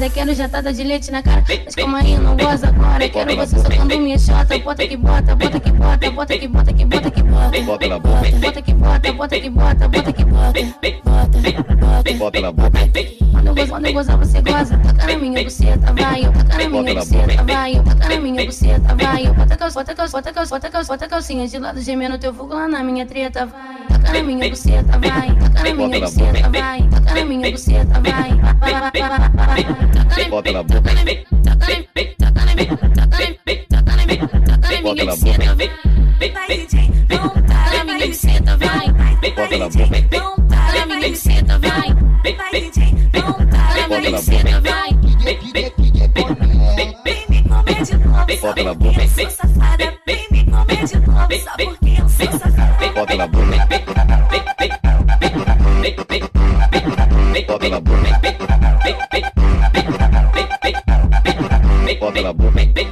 Safada. 0.03 0.11
Quero 0.11 0.35
jatada 0.35 0.73
de 0.73 0.83
leite 0.83 1.11
na 1.11 1.23
cara. 1.23 1.45
Mas 1.65 1.75
como 1.75 1.97
aí 1.97 2.17
não 2.19 2.37
goza 2.37 2.69
agora. 2.69 3.09
Quero 3.09 3.37
você 3.37 3.59
socando 3.59 3.99
minha 3.99 4.19
chota. 4.19 4.59
Bota 4.59 4.87
que 4.87 4.97
bota, 4.97 5.37
bota 5.37 5.61
que 5.61 5.73
bota, 5.73 6.11
bota 6.11 6.39
que 6.39 6.49
bota, 6.49 6.73
que 6.73 6.85
bota 6.85 7.11
que 7.11 7.23
bota. 7.23 7.61
Bota 7.63 7.89
na 7.89 7.99
boca. 7.99 8.31
Bota 8.41 8.63
que 8.63 8.75
bota, 8.75 9.13
bota 9.13 9.41
que 9.41 9.51
bota, 9.51 9.89
bota 9.89 10.13
que 10.13 10.25
bota. 10.25 10.61
Bota, 11.05 12.15
Bota 12.15 12.41
na 12.41 12.53
boca. 12.53 12.71
Quando 13.33 13.47
eu 13.47 13.55
gozo, 13.55 13.71
quando 13.71 13.87
eu 13.87 13.93
gozar, 13.93 14.19
você 14.19 14.41
goza. 14.41 14.79
Taca 14.79 15.07
na 15.07 15.19
minha 15.19 15.45
buceta, 15.45 15.93
vai. 15.93 16.23
Taca 16.23 16.59
na 16.59 16.69
minha 16.69 16.95
buceta, 16.95 17.45
vai. 17.45 17.75
Taca 17.75 18.09
na 18.09 18.21
minha 18.21 18.45
buceta, 18.45 18.95
vai. 18.95 19.27
Bota 19.27 19.57
calça, 19.57 19.81
bota 19.81 19.95
calça, 19.95 20.17
bota 20.17 20.33
calça, 20.33 20.55
bota 20.55 20.71
calça, 20.71 20.93
bota 20.93 21.09
calcinha 21.09 21.49
de 21.49 21.59
lado, 21.59 21.81
gemendo 21.81 22.19
teu 22.19 22.33
fogo 22.33 22.55
lá 22.55 22.69
na 22.69 22.83
minha 22.83 23.07
treta, 23.07 23.47
vai. 23.47 23.99
Taca 24.01 24.13
na 24.13 24.23
minha 24.23 24.49
buceta, 24.49 24.99
vai. 24.99 25.35
Taca 25.55 25.69
na 25.69 25.75
minha 25.75 26.01
buceta, 26.01 26.51
vai. 26.51 26.89
Taca 26.89 27.15
na 27.15 27.25
minha 27.25 27.51
buceta, 27.51 28.01
vai. 28.01 28.43
Vai, 28.61 28.73
vai, 28.73 28.91
vai, 28.93 29.67
vai, 29.73 29.92
Bota 30.31 30.53
na 30.53 30.63
boca. 30.63 30.81
Bota 34.83 35.05
na 35.05 35.17
boca. 35.17 35.45
na 37.73 37.85
minha 37.85 38.07
buceta, 38.07 38.57
vai. 38.57 38.87
Bota 39.35 39.59
na 39.59 39.69
boca. 39.69 40.01
Na 40.73 40.87
minha 40.87 41.09
buceta, 41.09 41.59
vai. 41.59 41.89
Na 43.79 43.89
minha 43.89 44.11
buceta, 44.11 44.61
vai. 44.61 44.93
Bota 48.41 48.63
na 48.65 48.75
boca. 48.75 49.03
eu 49.03 49.09
sou 49.09 49.31
safada. 49.31 49.95
Vem 50.07 50.27
me 50.31 50.45
comer 50.45 50.85
de 50.85 50.97
novo, 51.01 51.33
só 51.45 51.53
porque 51.57 52.01
eu 52.01 52.09
sou 52.09 52.39
safada. 52.39 52.93
Bota 52.95 53.17
na 53.17 53.27
boca. 53.27 53.69
Bota 57.47 57.69
na 57.69 57.81
boca. 57.81 58.02
Bota 62.23 62.29
na 62.29 62.33
boca. 62.33 62.53
Médico, 62.53 62.75
médico, 62.75 62.92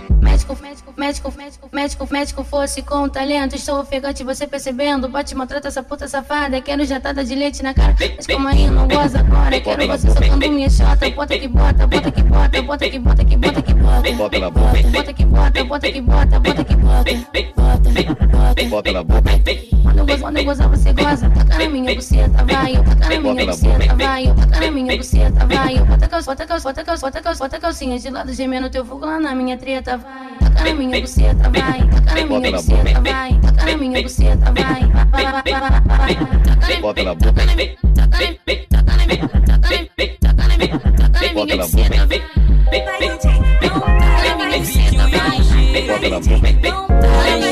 médico 1.11 1.33
médico, 1.37 1.69
médico, 1.73 2.09
médico, 2.09 2.45
fosse 2.45 2.83
com 2.83 3.09
talento. 3.09 3.57
Estou 3.57 3.81
ofegante, 3.81 4.23
você 4.23 4.47
percebendo. 4.47 5.09
Bate, 5.09 5.35
maltrata 5.35 5.67
essa 5.67 5.83
puta 5.83 6.07
safada. 6.07 6.61
Quero 6.61 6.85
jatada 6.85 7.25
de 7.25 7.35
leite 7.35 7.65
na 7.65 7.75
cara. 7.75 7.97
Mas 8.17 8.27
como 8.27 8.47
aí 8.47 8.69
não 8.69 8.87
goza 8.87 9.19
agora. 9.19 9.61
Quero 9.61 9.87
você 9.89 10.09
socando 10.09 10.49
minha 10.49 10.71
chota. 10.71 11.11
Bota 11.11 11.37
que 11.37 11.49
bota, 11.49 11.87
bota 11.87 12.13
que 12.13 12.23
bota, 12.23 12.63
bota 12.63 12.91
que 12.91 12.99
bota, 12.99 13.25
que 13.25 13.37
bota 13.37 13.63
que 13.63 13.75
bota. 13.75 14.13
Bota 14.13 14.39
na 14.39 14.51
boca. 14.51 14.83
Bota 14.93 15.13
que 15.13 15.25
bota, 15.25 15.65
bota 15.65 15.93
que 15.93 16.01
bota, 16.01 16.41
bota 16.41 16.65
que 16.65 16.77
bota. 16.77 17.13
Bota, 17.57 18.69
Bota 18.69 18.93
na 18.93 19.03
boca. 19.03 19.31
Quando 19.83 19.99
eu 19.99 20.07
gozo, 20.07 20.21
quando 20.21 20.37
eu 20.37 20.45
gozar, 20.45 20.69
você 20.69 20.93
goza. 20.93 21.31
Taca 21.31 21.59
na 21.59 21.69
minha 21.69 21.95
buceta, 21.95 22.45
vai. 22.45 22.73
Taca 22.75 23.09
na 23.09 23.21
minha 23.21 23.47
buceta, 23.47 23.97
vai. 23.97 24.27
Taca 24.27 24.61
na 24.61 24.71
minha 24.71 24.97
buceta, 24.97 25.47
vai. 25.47 25.79
Bota 25.79 26.09
bota 26.09 26.47
bota 26.63 26.85
calça, 26.85 27.07
bota 27.07 27.23
calça, 27.23 27.45
bota 27.45 27.61
calcinha 27.61 27.99
de 27.99 28.11
lado, 28.11 28.33
gemendo 28.33 28.71
teu 28.71 28.85
fogo 28.85 29.07
lá 29.07 29.19
na 29.19 29.35
minha 29.35 29.57
treta, 29.57 29.97
vai. 29.97 30.39
Taca 30.39 30.65
na 30.65 30.75
minha 30.75 31.00
buceta, 31.01 31.51
vai. 31.51 31.89
Taca 31.89 32.15
na 32.15 32.25
minha 32.27 32.53
buceta, 32.53 33.01
vai. 33.01 33.41
Taca 33.41 33.65
na 33.65 33.77
minha 33.77 34.03
buceta, 34.03 34.53
vai. 34.53 34.81
Vai, 35.11 35.25
vai, 35.25 35.43
vai, 35.43 35.45
vai, 35.45 35.81
vai, 35.81 36.17
vai. 36.57 36.81
Bota 36.81 37.03
na 37.03 37.15
boca. 37.15 37.33
Bota 41.35 41.57
na 41.57 41.65
boca. 41.65 41.91
Bota 45.87 46.09
na 46.09 46.21
boca. 46.21 46.49
Ela, 47.27 47.47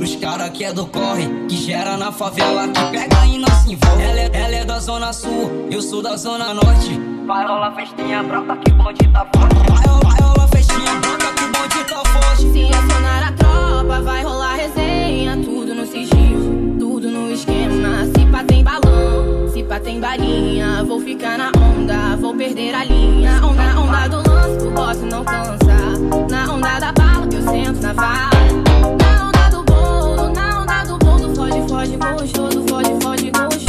nos 0.00 0.16
cara 0.16 0.48
que 0.48 0.64
é 0.64 0.72
do 0.72 0.86
corre, 0.86 1.28
que 1.46 1.56
gera 1.56 1.94
na 1.98 2.10
favela, 2.10 2.66
que 2.68 2.80
pega 2.90 3.26
e 3.26 3.38
não 3.38 3.48
se 3.48 3.74
envolve. 3.74 4.02
Ela 4.02 4.20
é, 4.20 4.30
ela 4.32 4.56
é 4.56 4.64
da 4.64 4.80
zona 4.80 5.12
sul, 5.12 5.68
eu 5.70 5.82
sou 5.82 6.02
da 6.02 6.16
zona 6.16 6.54
norte. 6.54 6.98
Vai 7.26 7.46
rolar 7.46 7.74
festinha 7.74 8.22
brota 8.22 8.56
que 8.56 8.72
bonde 8.72 9.06
tá 9.12 9.26
forte. 9.34 9.56
Vai 9.70 10.20
rolar 10.22 10.48
festinha 10.48 10.94
brota 10.94 11.26
que 11.34 11.44
bonde 11.44 11.84
tá 11.84 12.02
forte. 12.02 12.50
Se 12.50 12.64
acionar 12.64 13.28
a 13.28 13.32
tropa, 13.32 14.00
vai 14.00 14.22
rolar 14.22 14.54
resenha. 14.54 15.36
Tudo 15.36 15.74
no 15.74 15.86
sigilo, 15.86 16.78
tudo 16.78 17.10
no 17.10 17.30
esquema. 17.30 18.06
Se 18.06 18.24
pá 18.32 18.42
tem 18.42 18.64
balão, 18.64 19.50
se 19.52 19.62
pá 19.62 19.78
tem 19.78 20.00
balinha. 20.00 20.82
Vou 20.82 21.00
ficar 21.02 21.36
na 21.36 21.52
onda, 21.54 22.16
vou 22.16 22.34
perder 22.34 22.74
a 22.74 22.84
linha. 22.84 23.32
Onda, 23.44 23.78
onda 23.78 24.08
do 24.08 24.30
lance, 24.30 24.66
o 24.66 24.70
boss 24.70 25.02
não 25.02 25.22
cansa. 25.22 26.30
Na 26.30 26.52
onda 26.54 26.80
da 26.80 26.90
bala, 26.92 27.26
que 27.26 27.36
eu 27.36 27.42
sento 27.42 27.82
na 27.82 27.92
vala. 27.92 28.99
Bolo. 31.80 31.96
Foge, 31.96 31.96
foge, 31.96 32.20
gostoso, 32.20 32.62
foge, 33.00 33.59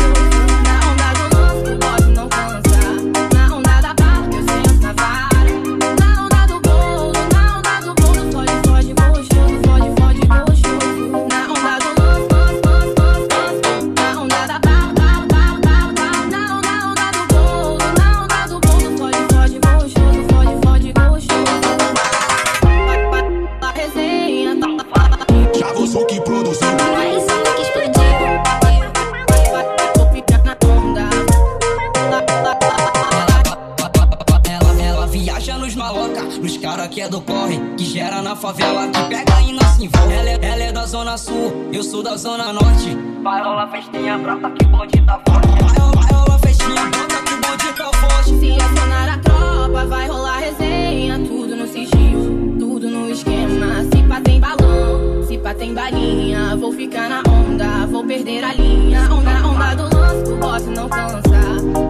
brota 44.22 44.52
que 44.52 44.66
o 44.66 44.70
bonde 44.70 45.02
tá 45.02 45.20
forte. 45.28 45.48
Rolar, 45.48 45.94
vai 45.96 46.14
rolar 46.14 46.40
festinha 46.40 46.86
brota 46.86 47.24
que 47.26 47.34
o 47.34 47.42
bonde 47.42 47.74
tá 47.76 47.92
forte. 47.94 48.40
Se 48.40 48.62
acionar 48.62 49.10
a 49.10 49.18
tropa, 49.18 49.86
vai 49.86 50.08
rolar 50.08 50.40
resenha. 50.40 51.20
Tudo 51.20 51.56
no 51.56 51.68
sigilo, 51.68 52.58
tudo 52.60 52.90
no 52.90 53.10
esquema. 53.10 53.84
Se 53.92 54.04
pá 54.04 54.22
tem 54.22 54.40
balão, 54.40 55.24
se 55.28 55.38
pá 55.38 55.54
tem 55.54 55.74
balinha. 55.74 56.56
Vou 56.58 56.72
ficar 56.72 57.10
na 57.10 57.24
onda, 57.30 57.88
vou 57.88 58.06
perder 58.06 58.44
a 58.44 58.54
linha. 58.54 59.02
Onda, 59.12 59.48
onda 59.48 59.76
do 59.76 59.98
lance, 59.98 60.32
o 60.32 60.38
boss 60.38 60.66
não 60.68 60.88
cansa. 60.88 61.42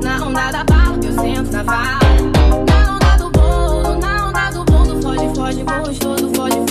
Na 0.04 0.26
onda 0.26 0.52
da 0.52 0.64
bala, 0.64 0.98
que 0.98 1.08
eu 1.08 1.14
sento 1.14 1.52
na 1.52 1.64
vala. 1.64 2.00
Na 2.68 2.96
onda 2.96 3.18
do 3.18 3.32
bolo, 3.32 4.00
na 4.00 4.28
onda 4.28 4.52
do 4.52 4.64
bolo. 4.66 5.02
Foge, 5.02 5.36
foge, 5.36 5.64
gostoso, 5.64 6.32
foge, 6.34 6.58
foge, 6.68 6.71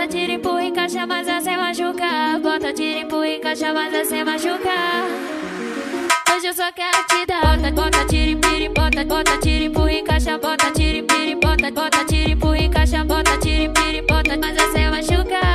Bota 0.00 0.12
tiro, 0.16 0.32
empurra 0.32 0.64
e 0.64 0.70
caixa, 0.70 1.06
mas 1.06 1.28
assim 1.28 1.56
machuca. 1.58 2.38
Bota 2.42 2.72
tiro, 2.72 3.00
empurra 3.00 3.28
e 3.28 3.38
caixa, 3.38 3.70
mas 3.74 3.94
assim 3.94 4.24
machuca. 4.24 4.72
Hoje 6.34 6.46
eu 6.46 6.54
só 6.54 6.72
quero 6.72 7.04
te 7.06 7.26
dar. 7.26 7.42
Bota, 7.42 7.70
bota, 7.70 8.06
tira, 8.06 8.30
empira, 8.30 8.72
bota, 8.72 9.04
bota, 9.04 9.36
tira, 9.42 9.64
empurra 9.64 9.92
e 9.92 10.02
caixa, 10.02 10.38
bota, 10.38 10.70
tira, 10.70 10.96
empira, 11.00 11.36
bota, 11.36 11.70
bota, 11.70 12.04
tira, 12.06 12.30
empurra 12.30 12.58
e 12.58 12.68
caixa, 12.70 13.04
bota, 13.04 13.36
tira, 13.40 13.64
empira, 13.64 14.02
bota, 14.08 14.38
mas 14.38 14.56
assim 14.56 14.88
machuca. 14.88 15.36
Hoje 15.36 15.49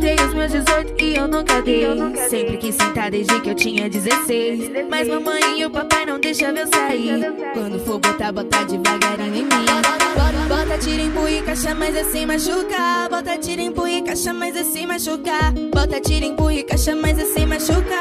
Completei 0.00 0.26
os 0.26 0.32
meus 0.32 0.50
18 0.50 1.04
e 1.04 1.14
eu 1.14 1.28
nunca 1.28 1.60
dei. 1.60 1.84
Sempre 2.30 2.56
quis 2.56 2.74
sentar 2.74 3.10
desde 3.10 3.38
que 3.38 3.50
eu 3.50 3.54
tinha 3.54 3.86
16. 3.86 4.88
Mas 4.88 5.06
mamãe 5.06 5.60
e 5.60 5.66
o 5.66 5.70
papai 5.70 6.06
não 6.06 6.18
deixam 6.18 6.56
eu 6.56 6.66
sair. 6.68 7.30
Quando 7.52 7.78
for 7.84 7.98
botar, 7.98 8.32
botar 8.32 8.64
devagarinho 8.64 9.36
em 9.36 9.42
mim. 9.42 9.66
Bota, 10.14 10.48
bota, 10.48 10.78
tira, 10.78 11.02
empurra 11.02 11.30
e 11.30 11.42
caixa, 11.42 11.74
mas 11.74 11.94
assim 11.94 12.24
machuca. 12.24 13.08
Bota, 13.10 13.36
tira, 13.36 13.60
empurra 13.60 13.90
e 13.90 14.02
caixa, 14.02 14.32
mas 14.32 14.56
assim 14.56 14.86
machuca. 14.86 15.52
Bota, 15.70 16.00
tira, 16.00 16.24
empurra 16.24 16.54
e 16.54 16.62
caixa, 16.62 16.96
mas 16.96 17.18
assim 17.18 17.44
machuca. 17.44 18.00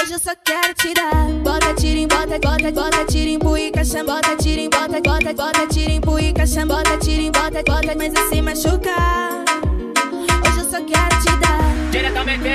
Hoje 0.00 0.14
eu 0.14 0.18
só 0.18 0.32
quero 0.42 0.72
te 0.72 0.94
dar. 0.94 1.26
Bota, 1.44 1.74
tira, 1.74 1.98
em 1.98 2.08
bota, 2.08 2.38
bota, 2.38 2.72
bota, 2.72 3.04
tira, 3.04 3.28
empurra 3.28 3.60
e 3.60 3.70
caixa. 3.70 4.02
Bota, 4.02 4.34
tira, 4.36 4.62
em 4.62 4.70
bota, 4.70 4.98
bota, 4.98 5.34
bota, 5.34 5.66
tira, 5.66 5.92
empurra 5.92 6.22
e 6.22 6.32
caixa. 6.32 6.64
Bota, 6.64 6.96
tira, 6.96 7.20
em 7.20 7.30
bota, 7.30 7.62
bota, 7.66 7.94
mas 7.94 8.14
assim 8.14 8.40
machuca. 8.40 8.96
Hoje 8.96 9.47
eu 10.78 10.84
só 10.84 10.84
quero 10.84 11.20
te 11.20 11.36
dar. 11.40 11.90
Diretamente, 11.90 12.48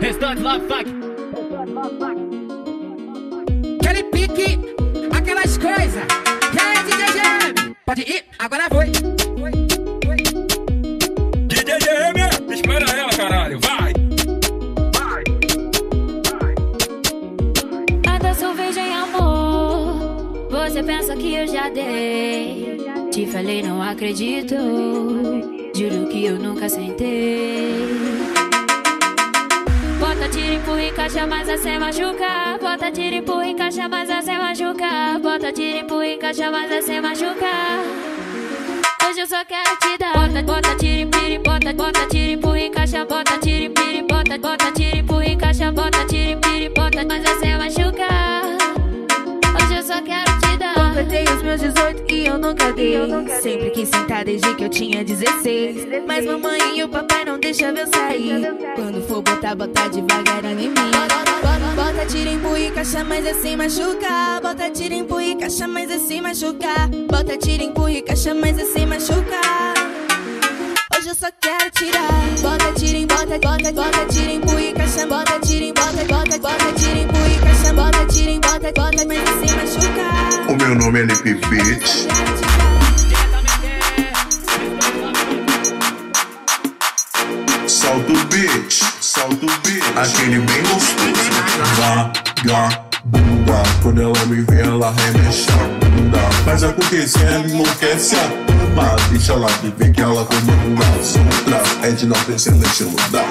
restante 0.00 0.42
Love 0.42 0.66
Funk. 0.68 0.90
Aquele 3.80 4.04
pique, 4.04 4.58
aquelas 5.16 5.58
coisas. 5.58 6.04
E 6.52 6.58
aí, 6.60 6.78
DJ 6.84 7.06
GM? 7.06 7.76
Pode 7.84 8.02
ir, 8.02 8.24
agora 8.38 8.68
foi. 8.70 8.86
DJ 11.48 11.78
GM, 11.78 12.54
espera 12.54 12.84
ela, 12.96 13.10
caralho, 13.10 13.58
vai! 13.60 13.92
Ainda 18.08 18.34
sou 18.34 18.54
virgem, 18.54 18.94
amor. 18.94 20.48
Você 20.50 20.82
pensa 20.82 21.16
que 21.16 21.34
eu 21.34 21.46
já 21.46 21.68
dei. 21.68 22.78
Te 23.10 23.26
falei, 23.26 23.62
não 23.62 23.82
acredito. 23.82 25.61
Juro 25.74 26.06
que 26.06 26.26
eu 26.26 26.38
nunca 26.38 26.68
sentei. 26.68 27.88
Bota 29.98 30.28
tiro, 30.28 30.52
empurra 30.54 30.82
e 30.82 30.92
caixa, 30.92 31.26
mas 31.26 31.48
assim 31.48 31.78
machuca. 31.78 32.58
Bota 32.60 32.90
tiro, 32.90 33.16
empurra 33.16 33.46
e 33.48 33.54
caixa, 33.54 33.88
mas 33.88 34.10
assim 34.10 34.36
machuca. 34.36 35.18
Bota 35.22 35.50
tiro, 35.50 35.78
empurra 35.78 36.06
e 36.06 36.18
caixa, 36.18 36.50
mas 36.50 36.70
assim 36.70 37.00
machuca. 37.00 37.46
Hoje 39.08 39.10
Hoje 39.10 39.20
eu 39.20 39.26
só 39.26 39.44
quero 39.46 39.76
te 39.78 39.96
dar. 39.98 40.12
Bota, 40.12 40.42
bota, 40.42 40.76
tira, 40.76 41.00
empira, 41.00 41.38
bota, 41.42 41.72
bota, 41.72 42.06
tira, 42.06 42.32
empurra, 42.32 42.60
encaixa, 42.60 43.04
bota, 43.06 43.38
tira, 43.38 43.64
empira, 43.64 44.02
bota, 44.06 44.38
bota, 44.38 44.72
tira, 44.72 44.98
empurra, 44.98 45.26
encaixa, 45.26 45.72
bota, 45.72 46.04
tira, 46.04 46.32
empira, 46.32 46.70
bota, 46.74 47.04
mas 47.06 47.22
você 47.22 47.56
machucar. 47.56 47.81
Meus 51.52 51.60
18 51.60 52.14
e 52.14 52.26
eu 52.26 52.38
nunca 52.38 52.72
dei. 52.72 52.96
Sempre 53.42 53.70
quis 53.70 53.88
sentar 53.88 54.24
desde 54.24 54.54
que 54.54 54.64
eu 54.64 54.70
tinha 54.70 55.04
16. 55.04 55.86
Mas 56.06 56.24
mamãe 56.24 56.78
e 56.78 56.82
o 56.82 56.88
papai 56.88 57.24
não 57.26 57.38
deixam 57.38 57.70
eu 57.76 57.86
sair. 57.88 58.54
Quando 58.74 59.06
for 59.06 59.20
botar, 59.20 59.54
botar 59.54 59.88
devagarinho 59.88 60.60
em 60.60 60.68
mim. 60.68 60.90
Bota, 61.42 61.74
bota, 61.76 62.06
tira, 62.06 62.30
empurra 62.30 62.58
e 62.58 62.70
caixa, 62.70 63.04
mas 63.04 63.26
assim 63.26 63.56
machucar. 63.56 64.40
Bota, 64.40 64.70
tira, 64.70 64.94
empurra 64.94 65.24
e 65.24 65.34
caixa, 65.36 65.68
mas 65.68 65.90
assim 65.90 66.20
machucar. 66.22 66.88
Bota, 66.88 67.36
tira, 67.36 67.64
empurra 67.64 67.92
e 67.92 68.02
caixa, 68.02 68.34
mas 68.34 68.58
assim 68.58 68.86
machucar. 68.86 69.74
Hoje 70.96 71.08
eu 71.08 71.14
só 71.14 71.28
quero 71.38 71.70
tirar. 71.72 72.08
Bota, 72.40 72.72
tira, 72.80 72.96
em 72.96 73.06
bota, 73.06 73.38
bota, 73.38 73.72
bota, 73.72 74.06
tira, 74.06 74.32
empurra 74.32 74.62
e 74.62 74.72
caixa. 74.72 75.06
Bota, 75.06 75.38
tira, 75.40 75.64
em 75.66 75.74
bota, 75.74 76.04
bota, 76.08 76.38
bota, 76.38 76.72
tira, 76.78 76.98
empurra 76.98 77.28
e 77.28 77.38
caixa. 77.40 77.72
Bota, 77.74 78.06
tira, 78.06 78.30
em 78.30 78.40
bota, 78.40 78.72
bota, 78.72 79.04
mas. 79.06 79.41
O 79.41 79.41
meu 80.72 80.86
nome 80.86 81.00
é 81.00 81.02
Lipe 81.02 81.34
Beach. 81.34 82.08
Solta 87.66 88.12
o 88.12 88.24
beat, 88.26 88.82
solta 89.00 89.44
o 89.44 89.48
beat. 89.60 89.82
Aquele 89.96 90.38
bem 90.38 90.62
gostoso. 90.62 91.30
Vagabunda. 91.76 93.62
Quando 93.82 94.00
ela 94.00 94.26
me 94.26 94.40
vê, 94.42 94.62
ela 94.62 94.92
remexe 94.92 95.50
a 95.50 95.86
bunda. 95.86 96.18
Faz 96.44 96.62
acontecer, 96.62 97.22
ela 97.22 97.46
enlouquece 97.46 98.16
a 98.16 98.28
turma. 98.46 98.96
Deixa 99.10 99.32
ela 99.34 99.48
viver 99.62 99.92
que 99.92 100.00
ela 100.00 100.24
comanda 100.24 100.84
as 100.98 101.16
outras. 101.16 101.84
É 101.84 101.90
de 101.90 102.06
não 102.06 102.16
ter 102.24 102.50
no 102.52 102.64
estilo 102.64 102.96
da 103.10 103.22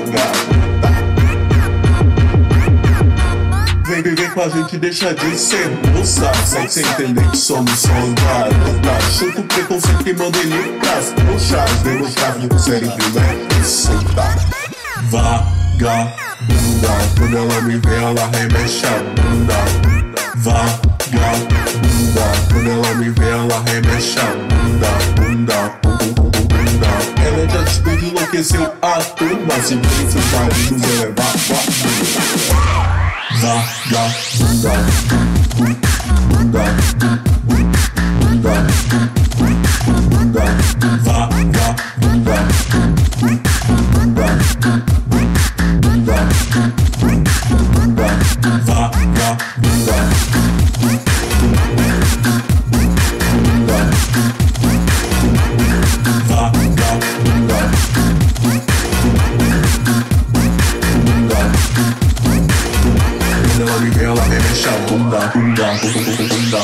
viver 4.02 4.34
com 4.34 4.41
a 4.41 4.49
gente, 4.49 4.78
deixa 4.78 5.14
de 5.14 5.38
ser 5.38 5.70
moça 5.93 6.32
Segue 6.45 6.70
sem 6.70 6.86
entender 6.86 7.30
que 7.30 7.38
somos 7.38 7.80
só 7.80 7.89
garota 7.89 9.02
Chuta 9.12 9.41
o 9.41 9.43
preconceito 9.43 10.04
que 10.04 10.14
manda 10.14 10.38
ele 10.39 10.80
pras 10.80 11.12
trouxas 11.12 11.72
Demonstrável 11.84 12.49
que 12.49 12.60
série 12.60 12.89
primeiro 12.89 13.64
solta 13.64 14.36
Vagabunda 15.10 16.12
Quando 17.18 17.38
ela 17.38 17.62
me 17.62 17.78
vê, 17.78 17.95
ela 17.95 18.30
remexe 18.34 18.86
a 18.86 18.89
bunda. 19.22 19.56
Vagabunda 20.38 20.82
Quando 22.52 22.70
ela 22.70 22.93
me 22.95 23.10
vê, 23.10 23.30
ela 23.30 23.64
remexe 23.66 24.20
a 24.20 24.26
bunda. 24.26 24.91
Bunda, 25.16 25.72
Ela 27.26 27.41
é 27.41 27.45
de 27.45 27.58
atitude, 27.58 28.06
enlouqueceu 28.08 28.74
a 28.82 29.02
turma. 29.02 29.54
Se 29.62 29.76
vem 29.76 30.12
seus 30.12 30.26
maridos, 30.32 30.82
ela 30.84 31.06
é 31.06 31.12
vagabunda. 31.12 31.41
Vagabunda 32.47 32.91
Bunda 32.91 33.01
Bunda 33.41 34.31
ela 64.62 64.68
remexe 64.68 64.68
a 64.68 64.72
bunda, 64.88 65.20
bunda, 65.34 65.66
bunda. 66.30 66.59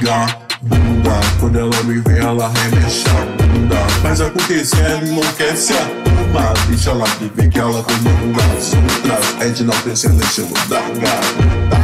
Vagabunda, 0.00 1.20
quando 1.38 1.58
ela 1.58 1.82
me 1.84 2.00
vê, 2.00 2.18
ela 2.18 2.48
remexe 2.48 3.04
a 3.08 3.24
bunda. 3.42 3.76
Faz 4.02 4.20
acontecer, 4.20 4.80
ela 4.80 5.04
enlouquece 5.04 5.72
a 5.74 5.84
turma. 6.04 6.54
Deixa 6.68 6.90
ela 6.90 7.04
viver 7.20 7.48
que 7.48 7.58
ela 7.58 7.82
comanda 7.82 8.42
as 8.56 8.74
outras. 8.74 9.40
É 9.40 9.48
de 9.48 9.64
não 9.64 9.74
ter 9.82 9.96
silêncio 9.96 10.46
da 10.68 10.80
gata. 10.80 11.81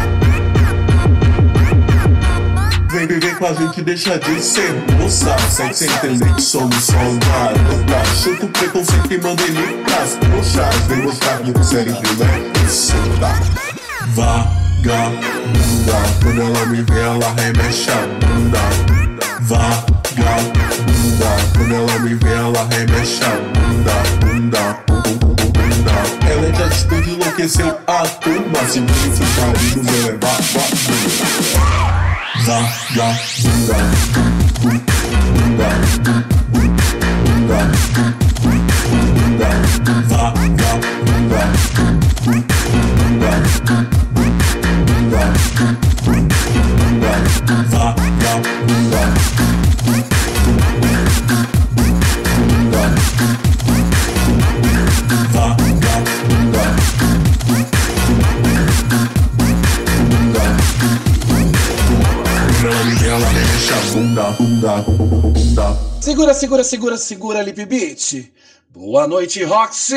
Vem 2.98 3.06
viver 3.06 3.38
com 3.38 3.46
a 3.46 3.52
gente, 3.54 3.80
deixa 3.82 4.18
de 4.18 4.42
ser 4.42 4.74
moça. 4.98 5.36
Segue 5.48 5.72
sem 5.72 5.88
entender 5.88 6.34
que 6.34 6.42
somos 6.42 6.82
só 6.82 6.94
garota 6.94 8.04
Chuta 8.20 8.46
o 8.46 8.48
preconceito 8.48 9.14
e 9.14 9.18
manda 9.22 9.40
ele 9.44 9.84
pras 9.84 10.16
trouxas 10.16 10.74
Vem 10.88 11.02
mostrar 11.02 11.38
que 11.38 11.52
você 11.52 11.76
é 11.78 11.84
primeiro 11.84 12.50
e 12.56 12.68
solta 12.68 13.38
Vagabunda. 14.16 14.48
Quando 16.24 16.42
ela 16.42 16.66
me 16.66 16.82
vê, 16.82 16.98
ela 16.98 17.34
remexe 17.36 17.88
a 17.88 18.04
bunda. 18.26 18.58
Vagabunda. 19.42 19.86
Quando 21.56 21.74
ela 21.74 21.98
me 22.00 22.14
vê, 22.16 22.32
ela 22.32 22.68
remexe 22.68 23.22
a 23.22 23.30
bunda. 23.30 23.92
Bunda, 24.26 24.76
bunda, 24.88 25.36
bunda. 25.52 25.96
Ela 26.28 26.46
é 26.48 26.50
de 26.50 26.62
atitude, 26.64 27.10
enlouqueceu 27.12 27.78
a 27.86 28.02
turma. 28.08 28.58
Se 28.68 28.80
vem 28.80 29.14
seus 29.14 29.36
maridos, 29.38 29.86
ela 29.86 30.08
é 30.08 30.18
vagabunda 30.18 32.07
Vagabunda 32.46 33.78
mexe 63.68 63.72
a 63.72 64.00
bunda, 64.00 64.22
bunda, 64.32 64.76
bunda. 64.82 65.78
Segura, 66.00 66.34
segura, 66.34 66.64
segura, 66.64 66.96
segura, 66.96 67.42
Lip 67.42 67.64
Beat. 67.66 68.32
Boa 68.70 69.06
noite, 69.06 69.42
Roxy! 69.44 69.94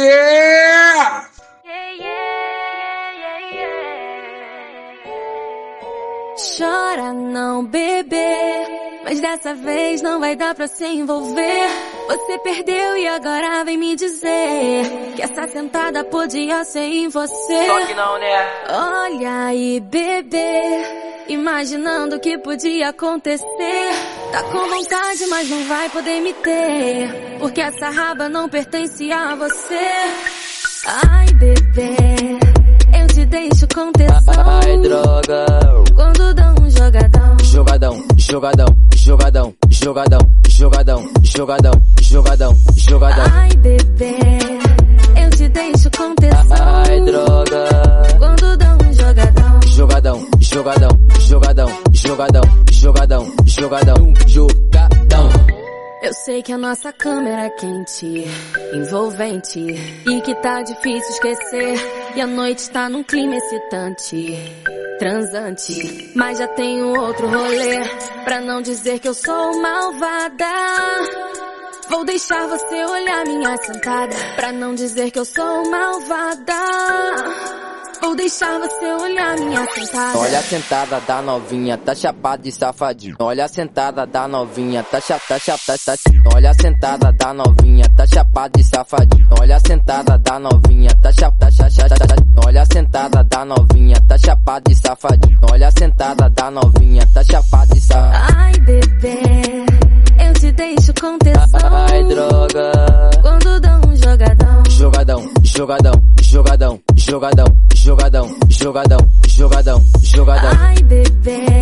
Chora 6.58 7.14
não, 7.14 7.66
bebê. 7.66 8.82
Mas 9.04 9.20
dessa 9.20 9.56
vez 9.56 10.02
não 10.02 10.20
vai 10.20 10.36
dar 10.36 10.54
pra 10.54 10.68
se 10.68 10.86
envolver. 10.86 11.68
Você 12.08 12.38
perdeu 12.40 12.98
e 12.98 13.08
agora 13.08 13.64
vem 13.64 13.78
me 13.78 13.96
dizer 13.96 15.14
que 15.16 15.22
essa 15.22 15.48
sentada 15.48 16.04
podia 16.04 16.64
ser 16.64 16.82
em 16.82 17.08
você. 17.08 17.66
Só 17.68 17.86
que 17.86 17.94
não, 17.94 18.20
né? 18.20 18.48
Olha 18.70 19.46
aí, 19.46 19.80
bebê. 19.80 21.11
Imaginando 21.32 22.18
o 22.18 22.20
que 22.20 22.38
podia 22.40 22.90
acontecer. 22.90 23.46
Tá 24.34 24.44
com 24.44 24.68
vontade, 24.68 25.26
mas 25.30 25.50
não 25.50 25.64
vai 25.66 25.88
poder 25.88 26.20
me 26.20 26.34
ter. 26.34 27.38
Porque 27.40 27.62
essa 27.62 27.90
raba 27.90 28.28
não 28.28 28.50
pertence 28.50 29.10
a 29.10 29.34
você. 29.36 29.80
Ai, 30.86 31.26
bebê. 31.36 31.96
Eu 33.00 33.08
te 33.08 33.26
deixo 33.28 33.66
com 33.74 33.94
tesão. 33.94 34.34
Ai, 34.46 34.78
droga. 34.80 35.46
Quando 35.96 36.34
dá 36.34 36.54
um 36.60 36.70
jogadão. 36.70 37.38
Jogadão, 37.44 38.06
jogadão, 38.18 38.76
jogadão, 38.94 39.56
jogadão, 39.70 40.26
jogadão, 40.50 41.10
jogadão, 41.24 41.74
jogadão, 42.02 42.58
jogadão. 42.76 43.26
Ai, 43.32 43.50
bebê. 43.56 44.18
Eu 45.24 45.30
te 45.30 45.48
deixo 45.48 45.90
com 45.98 46.14
tesão. 46.16 46.58
Ai, 46.60 47.00
droga. 47.00 47.70
Quando 48.20 48.58
dá 48.58 48.76
um 48.76 48.94
jogadão. 48.94 49.62
Jogadão, 49.68 50.31
jogadão, 50.54 50.90
jogadão, 51.22 51.68
jogadão, 51.94 52.42
jogadão, 52.72 53.34
jogadão, 53.46 54.14
jogadão. 54.28 55.30
Eu 56.04 56.14
sei 56.14 56.44
que 56.44 56.52
a 56.52 56.58
nossa 56.58 56.92
câmera 56.92 57.46
é 57.46 57.50
quente, 57.52 58.26
envolvente 58.74 59.60
e 59.60 60.22
que 60.22 60.36
tá 60.36 60.62
difícil 60.62 61.10
esquecer. 61.12 61.76
E 62.16 62.22
a 62.22 62.28
noite 62.28 62.70
tá 62.70 62.90
num 62.90 63.04
clima 63.04 63.36
excitante, 63.36 64.38
transante. 65.00 66.12
Mas 66.16 66.40
já 66.40 66.48
tenho 66.50 67.00
outro 67.00 67.30
rolê 67.30 67.80
pra 68.26 68.42
não 68.42 68.62
dizer 68.62 69.00
que 69.00 69.08
eu 69.08 69.14
sou 69.14 69.62
malvada. 69.62 70.46
Vou 71.90 72.04
deixar 72.04 72.48
você 72.48 72.86
olhar 72.86 73.24
minha 73.26 73.56
sentada 73.58 74.16
pra 74.36 74.52
não 74.52 74.76
dizer 74.76 75.12
que 75.12 75.20
eu 75.20 75.26
sou 75.26 75.70
malvada. 75.70 77.71
Vou 78.02 78.16
deixar 78.16 78.60
você 78.60 78.86
olhar 78.94 79.38
minha 79.38 79.66
sentada. 79.76 80.18
Olha 80.18 80.40
a 80.40 80.42
sentada 80.42 81.00
da 81.02 81.22
novinha, 81.22 81.78
tá 81.78 81.94
chapada 81.94 82.42
de 82.42 82.52
safadinho. 82.52 83.16
Olha 83.20 83.46
a 83.46 83.48
sentada 83.48 84.08
da 84.08 84.28
novinha, 84.28 84.84
tá 84.84 85.00
chata, 85.00 85.38
chata, 85.38 85.78
tá. 85.86 85.96
tá 85.96 86.34
Olha 86.34 86.50
a 86.50 86.54
sentada 86.56 87.12
da 87.14 87.34
novinha, 87.34 87.86
tá 87.96 88.08
chapada 88.08 88.52
de 88.58 88.64
safadinho. 88.64 89.28
Olha 89.40 89.56
a 89.56 89.60
sentada 89.60 90.18
da 90.18 90.40
novinha, 90.40 90.90
tá 91.00 91.12
chata, 91.12 91.38
tá 91.40 91.52
chata, 91.52 91.72
chata. 91.72 92.16
Olha 92.44 92.62
a 92.64 92.66
sentada 92.66 93.24
da 93.24 93.46
novinha, 93.46 93.96
tá 94.08 94.18
chapada 94.18 94.64
de 94.68 94.76
safadinho. 94.76 95.40
Olha 95.52 95.68
a 95.68 95.72
sentada 95.72 96.30
da 96.30 96.52
novinha, 96.52 97.08
tá 97.14 97.24
chapada 97.24 97.76
de 97.76 97.82
safadinho. 97.82 98.40
Ai, 98.40 98.54
bebê, 98.62 99.66
eu 100.26 100.34
te 100.34 100.52
deixo 100.54 100.94
com 101.00 101.18
tesão. 101.20 101.60
Ai, 101.72 102.04
droga. 102.06 102.72
Quando 103.22 103.60
dão 103.60 103.82
um 103.88 103.96
jogadão. 103.96 104.64
Jogadão, 104.68 105.32
jogadão 105.44 106.01
jogadão, 108.72 109.00
jogadão, 109.28 109.86
jogadão. 110.02 110.52
Ai, 110.58 110.76
bebê. 110.84 111.61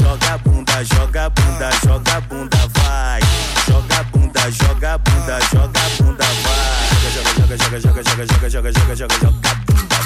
Joga 0.00 0.38
bunda, 0.44 0.84
joga 0.84 1.30
bunda, 1.30 1.70
joga 1.84 2.20
bunda, 2.28 2.58
vai. 2.74 3.20
Joga 3.66 4.02
bunda, 4.12 4.50
joga 4.50 4.98
bunda, 4.98 5.38
joga 5.52 5.82
bunda, 5.98 6.24
vai. 6.44 6.88
Joga, 7.14 7.32
joga, 7.38 7.56
joga, 7.56 7.78
joga, 7.78 8.02
joga, 8.02 8.26
joga, 8.26 8.48
joga, 8.48 8.48
joga, 8.48 8.72
joga, 8.72 8.94
joga 8.94 8.96
joga, 8.96 9.50
bunda, 9.66 9.98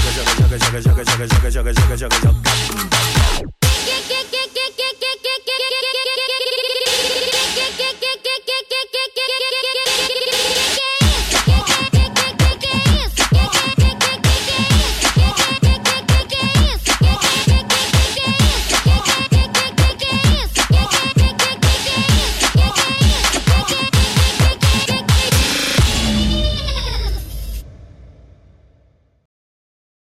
Joga, 0.00 0.24
Joga, 0.30 0.58
joga, 0.58 0.80
joga, 0.80 1.04
joga, 1.04 1.26
joga, 1.26 1.50
joga, 1.50 1.50
joga, 1.50 1.72
joga, 1.72 1.96
joga, 1.96 1.96
joga 1.96 2.32
bunda, 2.32 2.98
vai. 2.98 3.40